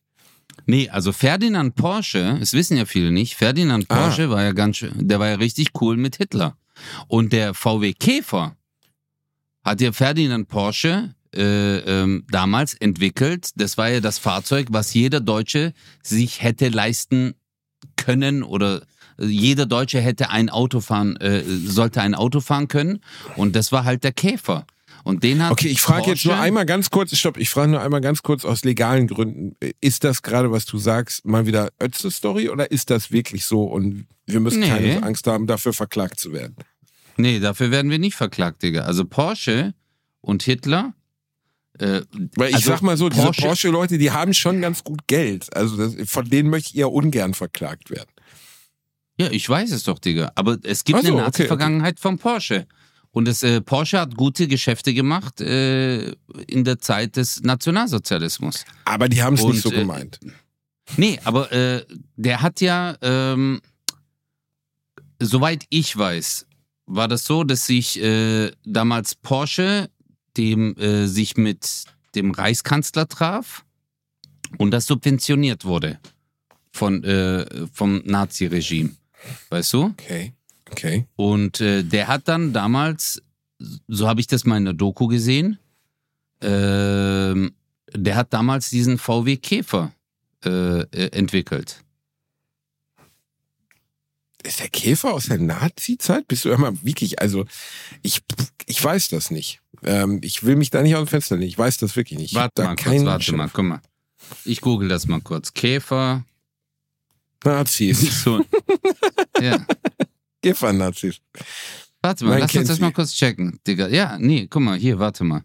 [0.65, 3.95] Nee, also Ferdinand Porsche, es wissen ja viele nicht, Ferdinand Ah.
[3.95, 6.55] Porsche war ja ganz schön, der war ja richtig cool mit Hitler.
[7.07, 8.55] Und der VW Käfer
[9.63, 13.49] hat ja Ferdinand Porsche äh, ähm, damals entwickelt.
[13.55, 17.33] Das war ja das Fahrzeug, was jeder Deutsche sich hätte leisten
[17.95, 18.83] können oder
[19.17, 22.99] äh, jeder Deutsche hätte ein Auto fahren, äh, sollte ein Auto fahren können.
[23.35, 24.65] Und das war halt der Käfer.
[25.03, 27.81] Und den hat Okay, ich frage jetzt nur einmal ganz kurz, stopp, ich frage nur
[27.81, 29.55] einmal ganz kurz aus legalen Gründen.
[29.81, 34.07] Ist das gerade, was du sagst, mal wieder Ötze-Story oder ist das wirklich so und
[34.25, 34.69] wir müssen Nee.
[34.69, 36.55] keine Angst haben, dafür verklagt zu werden?
[37.17, 38.83] Nee, dafür werden wir nicht verklagt, Digga.
[38.83, 39.73] Also Porsche
[40.21, 40.93] und Hitler.
[41.79, 42.01] Äh,
[42.35, 45.53] Weil ich Also sag mal so, diese Porsche- Porsche-Leute, die haben schon ganz gut Geld.
[45.55, 48.09] Also das, von denen möchte ich eher ungern verklagt werden.
[49.19, 50.31] ja, ich weiß es doch, Digga.
[50.35, 52.67] Aber es gibt Ach so, eine okay, Nazi-Vergangenheit von Porsche.
[53.13, 56.13] Und das, äh, Porsche hat gute Geschäfte gemacht äh,
[56.47, 58.65] in der Zeit des Nationalsozialismus.
[58.85, 60.19] Aber die haben es nicht so äh, gemeint.
[60.97, 61.85] Nee, aber äh,
[62.15, 63.61] der hat ja, ähm,
[65.19, 66.47] soweit ich weiß,
[66.87, 69.89] war das so, dass sich äh, damals Porsche
[70.35, 71.85] dem äh, sich mit
[72.15, 73.63] dem Reichskanzler traf
[74.57, 75.99] und das subventioniert wurde
[76.71, 78.89] von äh, vom Nazi-Regime,
[79.49, 79.83] weißt du?
[79.85, 80.33] Okay,
[80.73, 81.07] okay.
[81.15, 83.21] Und äh, der hat dann damals,
[83.87, 85.57] so habe ich das mal in der Doku gesehen,
[86.41, 87.53] ähm,
[87.93, 89.93] der hat damals diesen VW Käfer
[90.45, 91.83] äh, äh, entwickelt.
[94.43, 96.27] Ist der Käfer aus der Nazi-Zeit?
[96.27, 97.45] Bist du immer wirklich, also
[98.01, 98.21] ich,
[98.65, 99.61] ich weiß das nicht.
[99.83, 101.47] Ähm, ich will mich da nicht aus dem Fenster legen.
[101.47, 102.33] Ich weiß das wirklich nicht.
[102.33, 103.37] Warte mal kurz, warte Schimmer.
[103.45, 103.81] mal, guck mal.
[104.43, 105.53] Ich google das mal kurz.
[105.53, 106.25] Käfer.
[107.43, 108.01] Nazis.
[108.23, 108.43] So.
[109.41, 109.65] ja.
[110.43, 111.19] Käfer-Nazis.
[112.01, 113.87] Warte mal, Man lass uns das mal kurz checken, Digga.
[113.87, 115.43] Ja, nee, guck mal, hier, warte mal.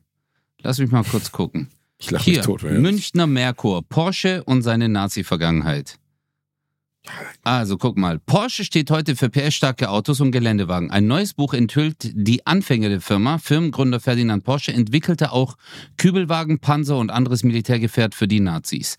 [0.60, 1.70] Lass mich mal kurz gucken.
[1.98, 2.62] Ich lache mich Hier, tot.
[2.64, 5.96] wenn- Münchner Merkur, Porsche und seine Nazi-Vergangenheit.
[7.42, 10.90] Also guck mal, Porsche steht heute für PS-starke Autos und Geländewagen.
[10.90, 13.38] Ein neues Buch enthüllt die Anfänge der Firma.
[13.38, 15.56] Firmengründer Ferdinand Porsche entwickelte auch
[15.96, 18.98] Kübelwagen, Panzer und anderes Militärgefährt für die Nazis.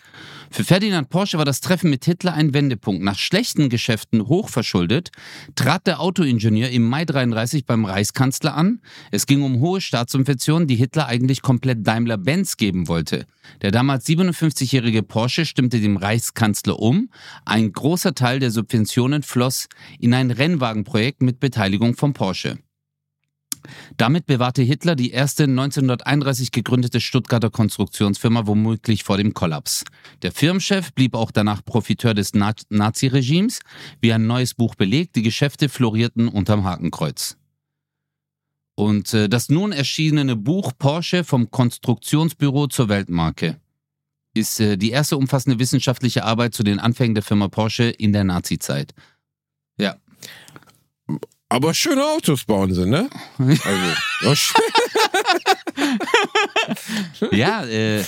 [0.52, 3.04] Für Ferdinand Porsche war das Treffen mit Hitler ein Wendepunkt.
[3.04, 5.12] Nach schlechten Geschäften hochverschuldet,
[5.56, 8.82] trat der Autoingenieur im Mai 33 beim Reichskanzler an.
[9.12, 13.26] Es ging um hohe Staatssubventionen, die Hitler eigentlich komplett Daimler-Benz geben wollte.
[13.62, 17.10] Der damals 57-jährige Porsche stimmte dem Reichskanzler um.
[17.46, 19.68] Ein großer Teil der Subventionen floss
[20.00, 22.58] in ein Rennwagenprojekt mit Beteiligung von Porsche.
[23.98, 29.84] Damit bewahrte Hitler die erste 1931 gegründete Stuttgarter Konstruktionsfirma womöglich vor dem Kollaps.
[30.22, 33.60] Der Firmenchef blieb auch danach Profiteur des Na Naziregimes,
[34.02, 37.38] wie ein neues Buch belegt, die Geschäfte florierten unterm Hakenkreuz.
[38.76, 43.60] Und äh, das nun erschienene Buch Porsche vom Konstruktionsbüro zur Weltmarke
[44.34, 48.24] ist äh, die erste umfassende wissenschaftliche Arbeit zu den Anfängen der Firma Porsche in der
[48.24, 48.94] Nazizeit.
[51.50, 53.10] Aber schöne Autos bauen sie, ne?
[53.40, 53.58] Also,
[54.22, 54.62] ja, schön.
[57.32, 58.04] Ja, äh,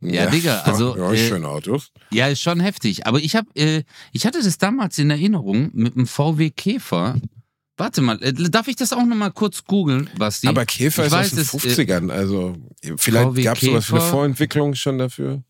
[0.00, 1.92] Ja, Digga, also, Ja, äh, schöne Autos.
[2.10, 3.06] ja, ist schon heftig.
[3.06, 7.16] Aber ich hab, äh, ich hatte das damals in Erinnerung mit dem VW Käfer.
[7.76, 10.48] Warte mal, äh, darf ich das auch nochmal kurz googeln, Basti?
[10.48, 12.10] Aber Käfer ich ist weiß, aus den es, äh, 50ern.
[12.10, 12.56] Also,
[12.96, 14.04] vielleicht gab es sowas wie eine.
[14.04, 15.42] Vorentwicklung schon dafür.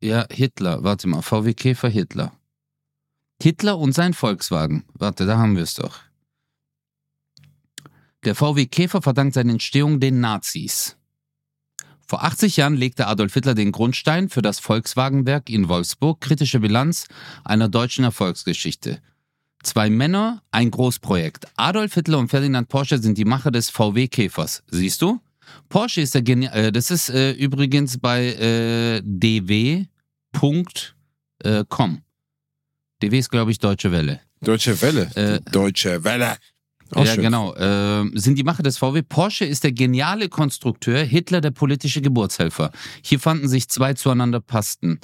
[0.00, 0.84] Ja, Hitler.
[0.84, 2.32] Warte mal, VW Käfer Hitler.
[3.42, 4.84] Hitler und sein Volkswagen.
[4.94, 5.98] Warte, da haben wir es doch.
[8.26, 10.96] Der VW Käfer verdankt seine Entstehung den Nazis.
[12.08, 17.06] Vor 80 Jahren legte Adolf Hitler den Grundstein für das Volkswagenwerk in Wolfsburg, kritische Bilanz
[17.44, 19.00] einer deutschen Erfolgsgeschichte.
[19.62, 21.46] Zwei Männer, ein Großprojekt.
[21.54, 24.64] Adolf Hitler und Ferdinand Porsche sind die Macher des VW Käfers.
[24.72, 25.20] Siehst du?
[25.68, 26.52] Porsche ist der Genial.
[26.56, 29.86] Äh, das ist äh, übrigens bei äh, dw.com.
[33.02, 34.20] DW ist, glaube ich, Deutsche Welle.
[34.40, 35.10] Deutsche Welle.
[35.14, 36.36] Äh, Deutsche Welle.
[36.92, 37.24] Auch ja, schön.
[37.24, 37.54] genau.
[37.56, 39.02] Ähm, sind die Macher des VW.
[39.02, 42.70] Porsche ist der geniale Konstrukteur, Hitler der politische Geburtshelfer.
[43.02, 45.00] Hier fanden sich zwei zueinander passten.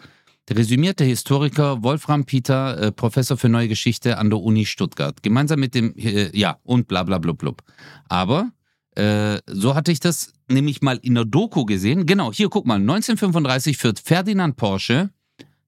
[0.49, 5.23] Der resümierte Historiker Wolfram Peter, äh, Professor für Neue Geschichte an der Uni Stuttgart.
[5.23, 7.63] Gemeinsam mit dem, äh, ja, und bla bla blub blub.
[8.09, 8.51] Aber
[8.97, 12.07] äh, so hatte ich das nämlich mal in der Doku gesehen.
[12.07, 15.11] Genau, hier guck mal, 1935 führt Ferdinand Porsche,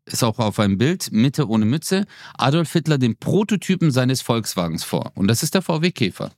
[0.06, 2.04] ist auch auf einem Bild, Mitte ohne Mütze,
[2.36, 5.12] Adolf Hitler den Prototypen seines Volkswagens vor.
[5.14, 6.30] Und das ist der VW Käfer.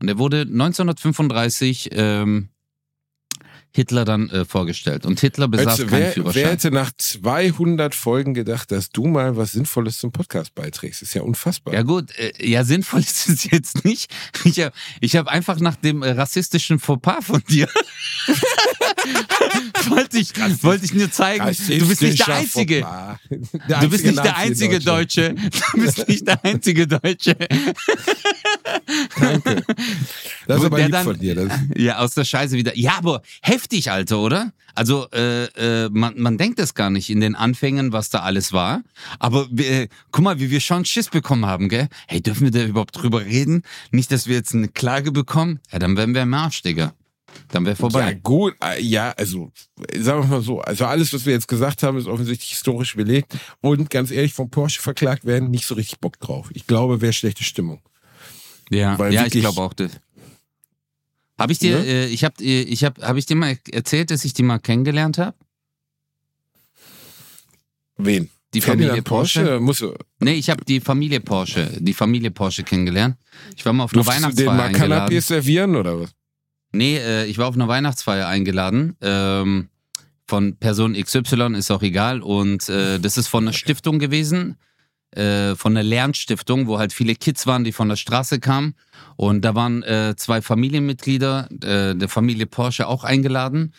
[0.00, 2.48] Und der wurde 1935 ähm,
[3.76, 5.04] Hitler dann äh, vorgestellt.
[5.04, 6.44] Und Hitler besaß Also, keinen wer, wer Führerschein.
[6.44, 11.02] hätte nach 200 Folgen gedacht, dass du mal was Sinnvolles zum Podcast beiträgst?
[11.02, 11.74] ist ja unfassbar.
[11.74, 14.14] Ja gut, äh, ja sinnvoll ist es jetzt nicht.
[14.44, 17.68] Ich habe ich hab einfach nach dem äh, rassistischen Fauxpas von dir
[19.88, 20.30] wollte ich,
[20.62, 22.86] wollte ich nur zeigen, du bist nicht der Einzige.
[23.68, 24.80] Der Du bist nicht der einzige.
[24.80, 25.34] Deutsche.
[25.74, 27.36] Du bist nicht der einzige Deutsche.
[29.20, 29.62] Danke.
[30.46, 31.34] Das ist aber lieb dann- von dir.
[31.34, 32.76] Das, Ja, aus der Scheiße wieder.
[32.76, 34.52] Ja, aber heftig, Alter, oder?
[34.74, 35.44] Also, äh,
[35.84, 38.82] äh, man, man denkt das gar nicht in den Anfängen, was da alles war.
[39.20, 41.88] Aber äh, guck mal, wie wir schon Schiss bekommen haben, gell?
[42.08, 43.62] Hey, dürfen wir da überhaupt drüber reden?
[43.92, 45.60] Nicht, dass wir jetzt eine Klage bekommen?
[45.70, 46.92] Ja, dann wären wir im Arsch, Digga.
[47.48, 48.14] Dann wäre ja, vorbei.
[48.22, 49.52] gut, äh, ja, also
[49.96, 53.36] sagen wir mal so, also alles, was wir jetzt gesagt haben, ist offensichtlich historisch belegt
[53.60, 56.50] und ganz ehrlich, vom Porsche verklagt werden, nicht so richtig Bock drauf.
[56.52, 57.80] Ich glaube, wäre schlechte Stimmung.
[58.70, 59.92] Ja, Weil ja ich glaube auch das.
[61.38, 61.84] Habe ich dir, Ne?
[61.86, 65.18] äh, ich habe, ich habe, habe ich dir mal erzählt, dass ich die mal kennengelernt
[65.18, 65.36] habe?
[67.96, 68.30] Wen?
[68.54, 69.58] Die Ferdinand Familie Porsche?
[69.58, 69.60] Porsche?
[69.60, 69.84] Muss,
[70.20, 73.16] Nee, ich habe die Familie Porsche, die Familie Porsche kennengelernt.
[73.56, 75.12] Ich war mal auf einer durftest du Weihnachtsfeier mal eingeladen.
[75.16, 76.10] Canapés servieren oder was?
[76.74, 78.96] Nee, äh, ich war auf einer Weihnachtsfeier eingeladen.
[79.00, 79.68] Ähm,
[80.26, 82.22] von Person XY, ist auch egal.
[82.22, 84.56] Und äh, das ist von einer Stiftung gewesen,
[85.10, 88.74] äh, von einer Lernstiftung, wo halt viele Kids waren, die von der Straße kamen.
[89.16, 93.72] Und da waren äh, zwei Familienmitglieder äh, der Familie Porsche auch eingeladen.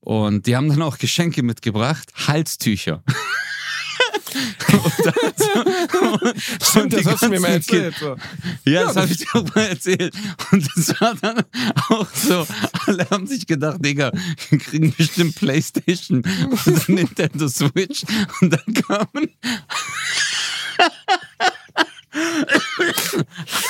[0.00, 3.02] Und die haben dann auch Geschenke mitgebracht, Halstücher.
[4.72, 6.32] und dann,
[6.62, 7.94] Stimmt, das hast du mir mal erzählt.
[7.98, 8.16] So.
[8.64, 10.14] ja, das habe ich dir auch mal erzählt.
[10.52, 11.42] Und das war dann
[11.88, 12.46] auch so,
[12.86, 14.12] alle haben sich gedacht, Digga,
[14.50, 16.22] wir kriegen bestimmt Playstation
[16.66, 18.02] und Nintendo Switch.
[18.40, 19.30] Und dann kamen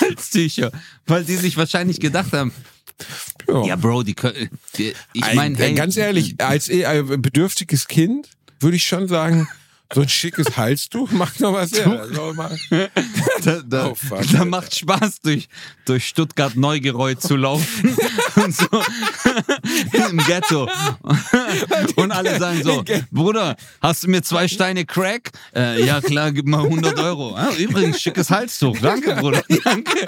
[0.00, 0.70] Halstücher,
[1.06, 2.52] weil die sich wahrscheinlich gedacht haben,
[3.48, 3.64] Ja.
[3.64, 8.28] ja Bro, die können, die, ich Ein- meine, hey, ganz ehrlich, als ein bedürftiges Kind
[8.60, 9.48] würde ich schon sagen,
[9.92, 12.06] so ein schickes Halstuch macht noch was her.
[13.42, 15.48] Da, da, Oh, fuck, da macht Spaß, durch,
[15.86, 17.96] durch Stuttgart-Neugeräut zu laufen
[18.36, 18.66] und so
[20.10, 20.68] im Ghetto.
[21.96, 25.30] Und alle sagen so, Bruder, hast du mir zwei Steine Crack?
[25.56, 27.34] Äh, ja klar, gib mal 100 Euro.
[27.34, 28.76] Ah, übrigens, schickes Halstuch.
[28.80, 29.42] Danke, Bruder.
[29.64, 30.06] Danke.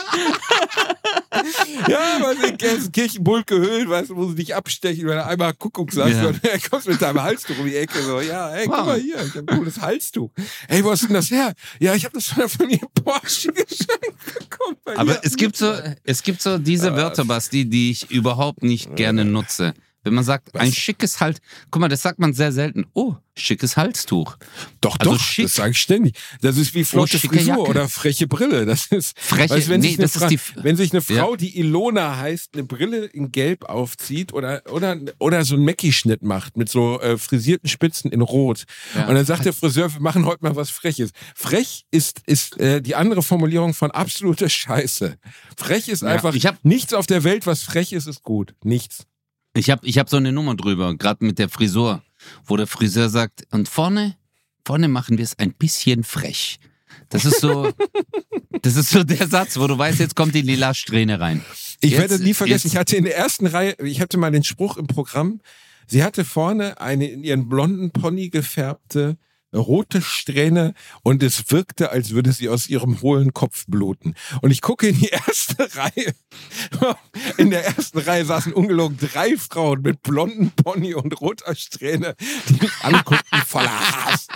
[1.88, 5.92] Ja, was in Kirchenbult gehüllt, weißt du, wo sie dich abstechen, wenn du einmal Kuckuck
[5.92, 6.28] sagst Ja.
[6.28, 8.02] und er kommt mit deinem Halstuch um die Ecke.
[8.02, 8.86] So, ja, hey, guck Wow.
[8.86, 10.30] mal hier, ich hab ein cooles Halstuch.
[10.68, 11.52] Hey, wo hast du denn das her?
[11.80, 14.76] Ja, ich habe das von der Familie Porsche geschenkt bekommen.
[14.96, 15.20] Aber ihr.
[15.22, 15.74] es gibt so,
[16.04, 19.74] es gibt so diese Wörter, Basti, die ich überhaupt nicht gerne nutze.
[20.04, 21.40] Wenn man sagt, ein schickes Halt,
[21.70, 22.84] guck mal, das sagt man sehr selten.
[22.92, 24.36] Oh, schickes Halstuch.
[24.80, 25.46] Doch, Also doch, schick.
[25.46, 26.16] das sage ich ständig.
[26.40, 27.70] Das ist wie flotte schicke Frisur Jacke.
[27.70, 28.64] oder freche Brille.
[28.66, 31.22] Das ist Freche- weißt, wenn, nee, sich eine das ist die wenn sich eine Ja.
[31.24, 36.22] Frau, die Ilona heißt, eine Brille in Gelb aufzieht oder oder oder so einen Mackie-Schnitt
[36.22, 39.06] macht mit so äh, frisierten Spitzen in Rot Ja.
[39.08, 41.10] und dann sagt der Friseur, wir machen heute mal was Freches.
[41.34, 45.16] Frech ist ist äh, die andere Formulierung von absolute Scheiße.
[45.56, 48.54] Frech ist Ja, einfach ich hab- nichts auf der Welt, was frech ist, ist gut.
[48.62, 49.06] Nichts.
[49.56, 52.02] Ich habe ich hab so eine Nummer drüber, gerade mit der Frisur,
[52.44, 54.16] wo der Friseur sagt, und vorne,
[54.66, 56.58] vorne machen wir es ein bisschen frech.
[57.08, 57.70] Das ist so,
[58.62, 61.44] das ist so der Satz, wo du weißt, jetzt kommt die lila Strähne rein.
[61.80, 64.30] Ich Jetzt- werde nie vergessen, jetzt- ich hatte in der ersten Reihe, ich hatte mal
[64.32, 65.40] den Spruch im Programm,
[65.86, 69.18] sie hatte vorne eine in ihren blonden Pony gefärbte
[69.54, 74.14] rote Strähne und es wirkte, als würde sie aus ihrem hohlen Kopf bluten.
[74.42, 76.12] Und ich gucke in die erste Reihe.
[77.36, 82.14] In der ersten Reihe saßen ungelogen drei Frauen mit blonden Pony und roter Strähne,
[82.48, 83.70] die mich anguckten voller
[84.06, 84.26] Hass.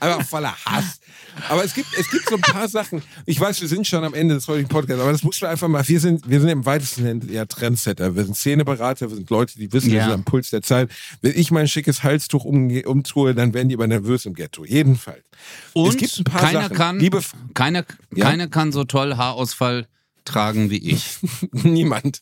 [0.00, 1.00] Einfach voller Hass.
[1.48, 3.02] Aber es gibt, es gibt so ein paar Sachen.
[3.26, 5.68] Ich weiß, wir sind schon am Ende des heutigen Podcasts, aber das muss man einfach
[5.68, 8.16] mal, wir sind, wir sind im weitesten Sinne ja Trendsetter.
[8.16, 10.04] Wir sind Szeneberater, wir sind Leute, die wissen, wir Ja.
[10.04, 10.90] sind am Puls der Zeit.
[11.20, 14.64] Wenn ich mein schickes Halstuch umtue, dann werden die aber nervös im Ghetto.
[14.68, 15.24] Jedenfalls.
[15.72, 16.76] Und es gibt ein paar keiner Sachen.
[16.76, 17.20] kann, Liebe,
[17.54, 18.26] keiner, Ja?
[18.26, 19.86] keiner kann so toll Haarausfall
[20.24, 21.16] tragen wie ich.
[21.52, 22.20] Niemand.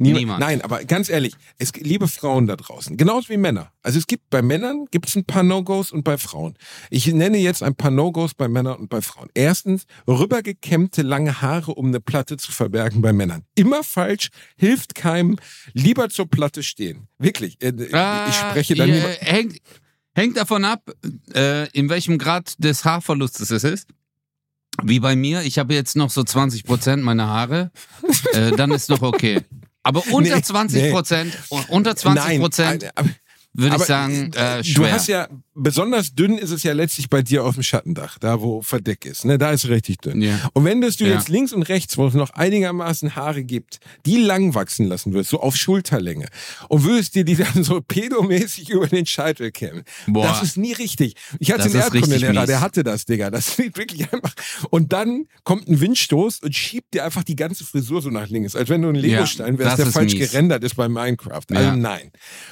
[0.00, 0.18] Niemand.
[0.20, 0.40] Niemand.
[0.40, 3.70] Nein, aber ganz ehrlich, es gibt liebe Frauen da draußen, genauso wie Männer.
[3.82, 6.56] Also es gibt bei Männern gibt es ein paar No-Gos und bei Frauen.
[6.90, 9.28] Ich nenne jetzt ein paar No-Gos bei Männern und bei Frauen.
[9.34, 13.44] Erstens, rübergekämmte lange Haare, um eine Platte zu verbergen bei Männern.
[13.54, 15.36] Immer falsch, hilft keinem.
[15.72, 17.06] Lieber zur Platte stehen.
[17.18, 17.62] Wirklich.
[17.62, 17.72] Äh,
[18.28, 19.08] Ich spreche dann Ah, lieber.
[19.22, 19.58] äh, hängt,
[20.16, 20.90] hängt davon ab,
[21.34, 23.88] äh, in welchem Grad des Haarverlustes es ist.
[24.82, 27.70] Wie bei mir, ich habe jetzt noch so 20 Prozent meiner Haare,
[28.32, 29.42] äh, dann ist noch okay.
[29.82, 31.38] Aber unter Nee, 20 Prozent,
[31.68, 32.90] unter 20 Prozent,
[33.56, 34.74] würde ich sagen, äh, äh, schwer.
[34.86, 38.40] Du hast ja, besonders dünn ist es ja letztlich bei dir auf dem Schattendach, da
[38.40, 39.24] wo Verdeck ist.
[39.24, 39.38] Ne?
[39.38, 40.20] Da ist es richtig dünn.
[40.22, 40.38] Ja.
[40.52, 41.14] Und wenn du es du Ja.
[41.14, 45.30] jetzt links und rechts, wo es noch einigermaßen Haare gibt, die lang wachsen lassen würdest,
[45.30, 46.26] so auf Schulterlänge,
[46.68, 50.26] und würdest dir die dann so pedomäßig über den Scheitel kämmen, Boah.
[50.26, 51.14] das ist nie richtig.
[51.38, 53.30] Ich hatte Das einen Erdkundelehrer, der hatte das, Digga.
[53.30, 54.34] Das sieht wirklich einfach.
[54.70, 58.54] Und dann kommt ein Windstoß und schiebt dir einfach die ganze Frisur so nach links,
[58.56, 60.30] als wenn du ein Legostein wärst, das der falsch mies.
[60.30, 61.42] gerendert ist bei Minecraft.
[61.50, 61.76] Also Ja.
[61.76, 62.10] nein.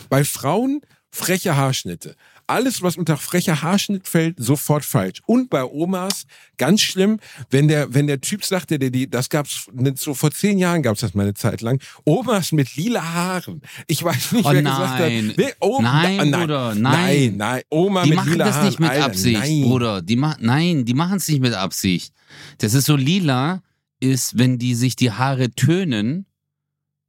[0.09, 0.81] Bei Frauen
[1.15, 2.17] freche Haarschnitte.
[2.47, 5.21] Alles, was unter frecher Haarschnitt fällt, sofort falsch.
[5.27, 6.27] Und bei Omas,
[6.59, 10.59] ganz schlimm, wenn der, wenn der Typ sagte, der die, das gab's, so vor zehn
[10.59, 13.63] Jahren gab's das mal eine Zeit lang, Omas mit lila Haaren.
[13.87, 15.29] Ich weiß nicht, Oh wer gesagt nein.
[15.31, 15.39] hat.
[15.39, 17.37] Wer, oh, Nein, na, Bruder, Nein, nein.
[17.37, 17.63] nein.
[17.71, 18.67] Oma die mit machen lila das Haaren.
[18.69, 19.63] nicht mit Alter, Absicht, nein.
[19.63, 20.03] Bruder.
[20.03, 22.13] Die ma nein, die machen es nicht mit Absicht.
[22.59, 23.63] Das ist so lila,
[24.01, 26.27] ist, wenn die sich die Haare tönen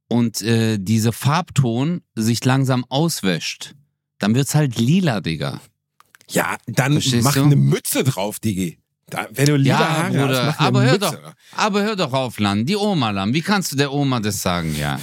[0.08, 3.74] und äh, dieser Farbton sich langsam auswäscht.
[4.18, 5.60] Dann wird's halt lila, Digga.
[6.28, 7.44] Ja, dann Verstehst mach du?
[7.44, 8.78] eine Mütze drauf, Digi.
[9.08, 11.16] Da, wenn du lila Ja, Haare Bruder, hast, aber hör doch,
[11.54, 12.66] aber hör doch auf, Lan.
[12.66, 13.32] Die Oma, Lan.
[13.34, 14.98] Wie kannst du der Oma das sagen, ja?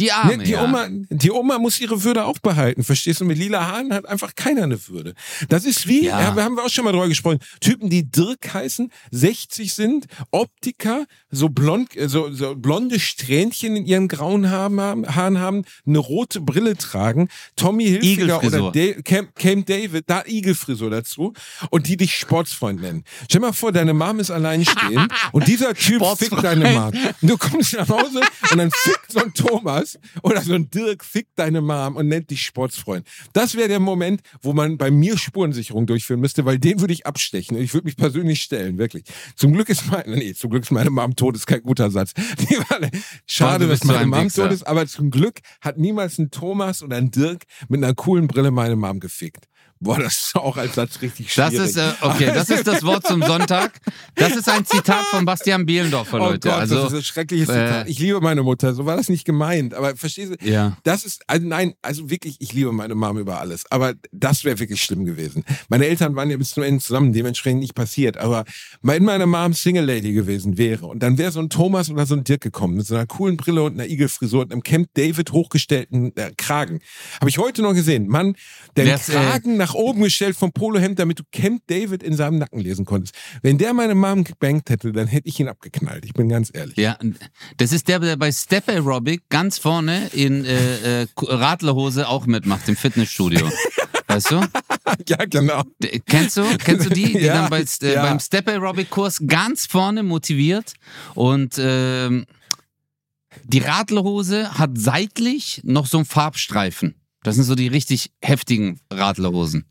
[0.00, 0.64] Die Arme, Ne, die, ja.
[0.64, 3.24] Oma, die Oma muss ihre Würde auch behalten, verstehst du?
[3.24, 5.14] Mit lila Haaren hat einfach keiner eine Würde.
[5.48, 6.20] Das ist wie, Ja.
[6.20, 6.42] ja.
[6.42, 11.48] haben wir auch schon mal drüber gesprochen, Typen, die Dirk heißen, 60 sind, Optiker, so
[11.48, 17.28] blond, äh, so, so blonde Strähnchen in ihren grauen Haaren haben, eine rote Brille tragen,
[17.54, 21.32] Tommy Hilfiger oder Da- Camp, Camp David, da Igelfrisur dazu
[21.70, 23.04] und die dich Sportsfreund nennen.
[23.30, 26.92] Stell mal vor, deine Mom ist allein stehen und dieser Typ fickt deine Mom.
[27.20, 28.20] Und du kommst nach Hause
[28.50, 32.30] und dann fickt so ein Thomas oder so ein Dirk fickt deine Mom und nennt
[32.30, 33.06] dich Sportsfreund.
[33.32, 37.06] Das wäre der Moment, wo man bei mir Spurensicherung durchführen müsste, weil den würde ich
[37.06, 39.04] abstechen und ich würde mich persönlich stellen, wirklich.
[39.36, 42.12] Zum Glück ist meine, nee, zum Glück ist meine Mom tot, ist kein guter Satz.
[42.68, 42.80] War,
[43.26, 46.96] schade, dass meine ein Mom tot ist, aber zum Glück hat niemals ein Thomas oder
[46.96, 49.48] ein Dirk mit einer coolen Brille meine Mom gefickt.
[49.80, 51.68] Boah, das ist auch als Satz richtig Das schwierig.
[51.70, 53.72] ist, äh, okay, das ist das Wort zum Sonntag.
[54.14, 56.48] Das ist ein Zitat von Bastian Bielendorfer, Oh Leute.
[56.48, 57.88] Gott, also, das ist ein schreckliches äh, Zitat.
[57.88, 59.74] Ich liebe meine Mutter, so war das nicht gemeint.
[59.74, 60.76] Aber verstehst du, ja.
[60.84, 63.70] das ist, also nein, also wirklich, ich liebe meine Mom über alles.
[63.70, 65.44] Aber das wäre wirklich schlimm gewesen.
[65.68, 68.16] Meine Eltern waren ja bis zum Ende zusammen, dementsprechend nicht passiert.
[68.16, 68.44] Aber
[68.80, 72.14] wenn meine Mom Single Lady gewesen wäre und dann wäre so ein Thomas oder so
[72.14, 75.32] ein Dirk gekommen mit so einer coolen Brille und einer Igelfrisur und einem Camp David
[75.32, 76.80] hochgestellten äh, Kragen.
[77.20, 78.08] Habe ich heute noch gesehen.
[78.08, 78.34] Mann,
[78.76, 82.60] der äh, Kragen nach oben gestellt vom Polohemd, damit du Camp David in seinem Nacken
[82.60, 83.14] lesen konntest.
[83.42, 86.04] Wenn der meine Mom gebankt hätte, dann hätte ich ihn abgeknallt.
[86.04, 86.76] Ich bin ganz ehrlich.
[86.76, 86.98] Ja,
[87.56, 92.68] das ist der, der bei Step Aerobic ganz vorne in äh, äh, Radlerhose auch mitmacht
[92.68, 93.48] im Fitnessstudio.
[94.06, 94.46] Weißt du?
[95.08, 95.62] ja, genau.
[95.82, 96.42] D- Kennst du?
[96.58, 98.02] Kennst du die, die Ja, dann bei, äh, ja.
[98.02, 100.74] beim Step Aerobic Kurs ganz vorne motiviert
[101.14, 102.26] und ähm,
[103.44, 106.94] die Radlerhose hat seitlich noch so einen Farbstreifen.
[107.24, 109.64] Das sind so die richtig heftigen Radlerhosen.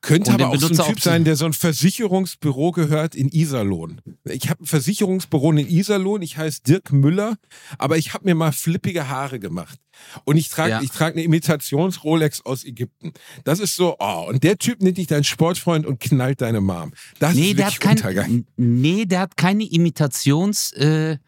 [0.00, 4.00] Könnte aber auch so ein Typ sein, der so ein Versicherungsbüro gehört in Iserlohn.
[4.24, 7.36] Ich habe ein Versicherungsbüro in Iserlohn, ich heiße Dirk Müller,
[7.78, 9.80] aber ich habe mir mal flippige Haare gemacht.
[10.24, 10.82] Und ich trage Ja.
[10.82, 13.12] ich trage eine Imitations-Rolex aus Ägypten.
[13.42, 16.92] Das ist so, oh, und der Typ nennt dich dein Sportfreund und knallt deine Mom.
[17.18, 18.44] Das Nee, ist der hat, kein, Untergang.
[18.56, 21.18] nee, der hat keine Imitations äh,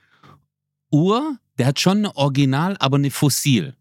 [0.92, 3.74] der hat schon eine Original, aber eine Fossil.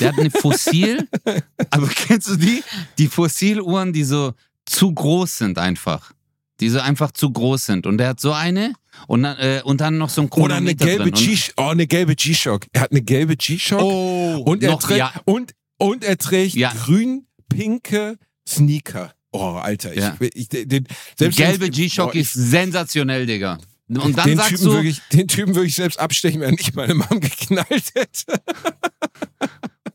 [0.00, 1.08] Der hat eine Fossil,
[1.70, 2.62] aber kennst du die?
[2.98, 4.32] Die Fossiluhren, die so
[4.66, 6.12] zu groß sind einfach.
[6.60, 7.86] Die so einfach zu groß sind.
[7.86, 8.72] Und der hat so eine
[9.08, 11.34] und dann, äh, und dann noch so ein Oder eine Chronometer gelbe drin.
[11.34, 12.66] G, oh, eine gelbe G-Shock.
[12.72, 13.80] Er hat eine gelbe G-Shock.
[13.80, 16.72] Oh, Und er, noch, trägt, ja, und, und er trägt Ja.
[16.72, 18.18] grün-pinke
[18.48, 19.12] Sneaker.
[19.32, 19.92] Oh, Alter.
[19.92, 20.16] Ich, Ja.
[20.34, 23.58] ich, den, selbst wenn- gelbe G-Shock ich- ist sensationell, Digga.
[23.88, 26.56] Und dann den sagst Typen, du, würde ich, den Typen würde ich selbst abstechen, wenn
[26.58, 28.40] ich meine Mom geknallt hätte.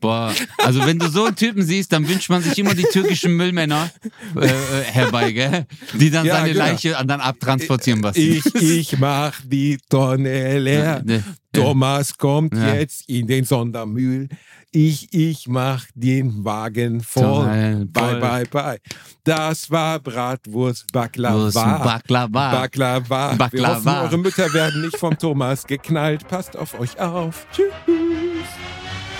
[0.02, 3.34] Boah, also wenn du so einen Typen siehst, dann wünscht man sich immer die türkischen
[3.36, 3.90] Müllmänner
[4.36, 4.50] äh, äh,
[4.84, 5.64] herbei, gell?
[5.94, 6.64] Die dann Ja, seine genau.
[6.66, 8.18] Leiche dann abtransportieren lassen.
[8.20, 11.02] Ich, ich mach die Tonne leer.
[11.06, 11.22] Ja, ja.
[11.52, 12.74] Thomas kommt Ja.
[12.74, 14.28] jetzt in den Sondermühl.
[14.74, 17.44] Ich, ich mach den Wagen voll.
[17.44, 18.78] Toll, Bye, bye, bye.
[19.22, 21.78] Das war Bratwurst ein Baklava.
[21.78, 22.50] Baklava.
[22.52, 23.30] Baklava.
[23.32, 23.74] Wir Baklava.
[23.76, 26.26] hoffen, eure Mütter werden nicht vom Thomas geknallt.
[26.26, 27.46] Passt auf euch auf.
[27.52, 27.66] Tschüss.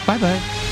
[0.07, 0.72] Bye, bye.